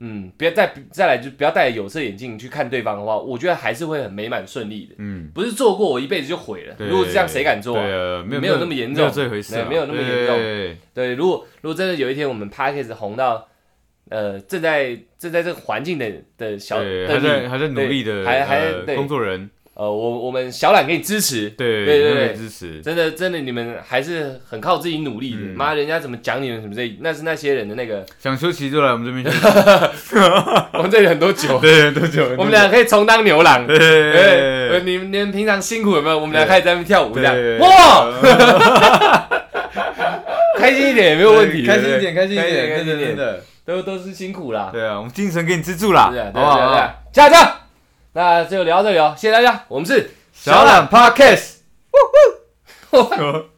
[0.00, 4.94] 嗯，不要再再来就不要戴有色眼镜去看对方的话，我觉得还是会很美满顺利的。
[4.98, 7.82] 嗯，不是做过我一辈子就毁了，对如果这样谁敢做啊？
[7.82, 10.36] 对啊，没有没有那么严重没有这回事没有那么严重。
[10.36, 13.48] 对对，如果如果真的有一天我们 p a c k a g e 红到，
[14.10, 25.36] 呃，正在正在这个环境的的小，的还在还在努力的，还还工作人，呃，我我们小懒给你支持，对对对对支持，真的真的你们还是很靠自己努力的。
[25.38, 30.16] 嗯妈，人家怎么讲你们什么这，那是那些人的那个， 想休息就来我们这边休息，
[30.72, 32.26] 我们这里很多酒， 对，多酒？
[32.38, 33.66] 我们俩可以充当牛郎。
[33.66, 36.18] 对对，对呃你们你们平常辛苦有没有？
[36.18, 38.10] 我们俩开始在那边跳舞这样，哇，
[40.58, 43.14] 开心一点也没有问题，开心一点，开心一开点，开心一点
[43.66, 44.70] 都都是辛苦啦。
[44.72, 46.72] 对啊，我们精神给你支柱啦，对啊对啊对好？
[46.72, 47.48] 啊，加油加油！
[48.16, 51.56] 那就聊到这里哦，谢谢大家，我们是小懒 Podcast。